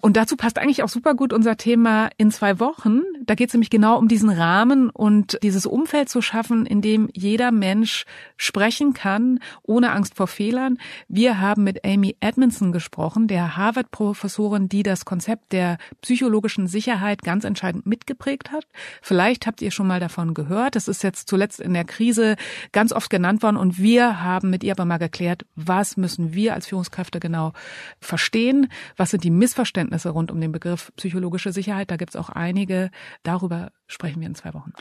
Und 0.00 0.16
dazu 0.16 0.36
passt 0.36 0.58
eigentlich 0.58 0.82
auch 0.82 0.88
super 0.88 1.14
gut 1.14 1.32
unser 1.32 1.56
Thema 1.56 2.08
in 2.16 2.30
zwei 2.30 2.58
Wochen. 2.58 3.02
Da 3.28 3.34
geht 3.34 3.48
es 3.48 3.52
nämlich 3.52 3.68
genau 3.68 3.98
um 3.98 4.08
diesen 4.08 4.30
Rahmen 4.30 4.88
und 4.88 5.38
dieses 5.42 5.66
Umfeld 5.66 6.08
zu 6.08 6.22
schaffen, 6.22 6.64
in 6.64 6.80
dem 6.80 7.10
jeder 7.12 7.52
Mensch 7.52 8.06
sprechen 8.38 8.94
kann, 8.94 9.40
ohne 9.62 9.92
Angst 9.92 10.14
vor 10.14 10.28
Fehlern. 10.28 10.78
Wir 11.08 11.38
haben 11.38 11.62
mit 11.62 11.84
Amy 11.84 12.16
Edmondson 12.20 12.72
gesprochen, 12.72 13.28
der 13.28 13.58
Harvard-Professorin, 13.58 14.70
die 14.70 14.82
das 14.82 15.04
Konzept 15.04 15.52
der 15.52 15.76
psychologischen 16.00 16.68
Sicherheit 16.68 17.20
ganz 17.22 17.44
entscheidend 17.44 17.84
mitgeprägt 17.84 18.50
hat. 18.50 18.66
Vielleicht 19.02 19.46
habt 19.46 19.60
ihr 19.60 19.72
schon 19.72 19.88
mal 19.88 20.00
davon 20.00 20.32
gehört. 20.32 20.74
Das 20.74 20.88
ist 20.88 21.02
jetzt 21.02 21.28
zuletzt 21.28 21.60
in 21.60 21.74
der 21.74 21.84
Krise 21.84 22.36
ganz 22.72 22.92
oft 22.92 23.10
genannt 23.10 23.42
worden 23.42 23.58
und 23.58 23.76
wir 23.76 24.22
haben 24.22 24.48
mit 24.48 24.64
ihr 24.64 24.72
aber 24.72 24.86
mal 24.86 24.96
geklärt, 24.96 25.44
was 25.54 25.98
müssen 25.98 26.32
wir 26.32 26.54
als 26.54 26.68
Führungskräfte 26.68 27.20
genau 27.20 27.52
verstehen? 28.00 28.68
Was 28.96 29.10
sind 29.10 29.22
die 29.22 29.30
Missverständnisse? 29.30 30.08
Rund 30.08 30.30
um 30.30 30.40
den 30.40 30.50
Begriff 30.50 30.90
psychologische 30.96 31.52
Sicherheit. 31.52 31.90
Da 31.90 31.96
gibt 31.96 32.12
es 32.12 32.16
auch 32.16 32.30
einige. 32.30 32.90
Darüber 33.22 33.70
sprechen 33.86 34.20
wir 34.20 34.28
in 34.28 34.34
zwei 34.34 34.54
Wochen. 34.54 34.72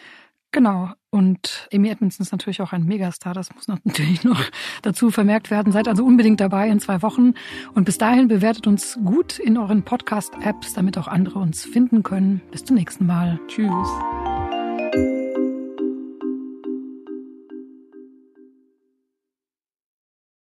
Genau. 0.51 0.89
Und 1.09 1.67
Amy 1.73 1.89
Edmondson 1.89 2.23
ist 2.23 2.31
natürlich 2.31 2.61
auch 2.61 2.71
ein 2.71 2.85
Megastar. 2.85 3.33
Das 3.33 3.53
muss 3.53 3.67
natürlich 3.83 4.23
noch 4.23 4.41
dazu 4.81 5.11
vermerkt 5.11 5.51
werden. 5.51 5.71
Seid 5.71 5.87
also 5.87 6.05
unbedingt 6.05 6.39
dabei 6.39 6.69
in 6.69 6.79
zwei 6.79 7.01
Wochen. 7.01 7.33
Und 7.73 7.85
bis 7.85 7.97
dahin 7.97 8.27
bewertet 8.27 8.67
uns 8.67 8.97
gut 9.03 9.39
in 9.39 9.57
euren 9.57 9.83
Podcast-Apps, 9.83 10.73
damit 10.73 10.97
auch 10.97 11.07
andere 11.07 11.39
uns 11.39 11.65
finden 11.65 12.03
können. 12.03 12.41
Bis 12.51 12.63
zum 12.63 12.75
nächsten 12.75 13.05
Mal. 13.05 13.39
Tschüss. 13.47 14.36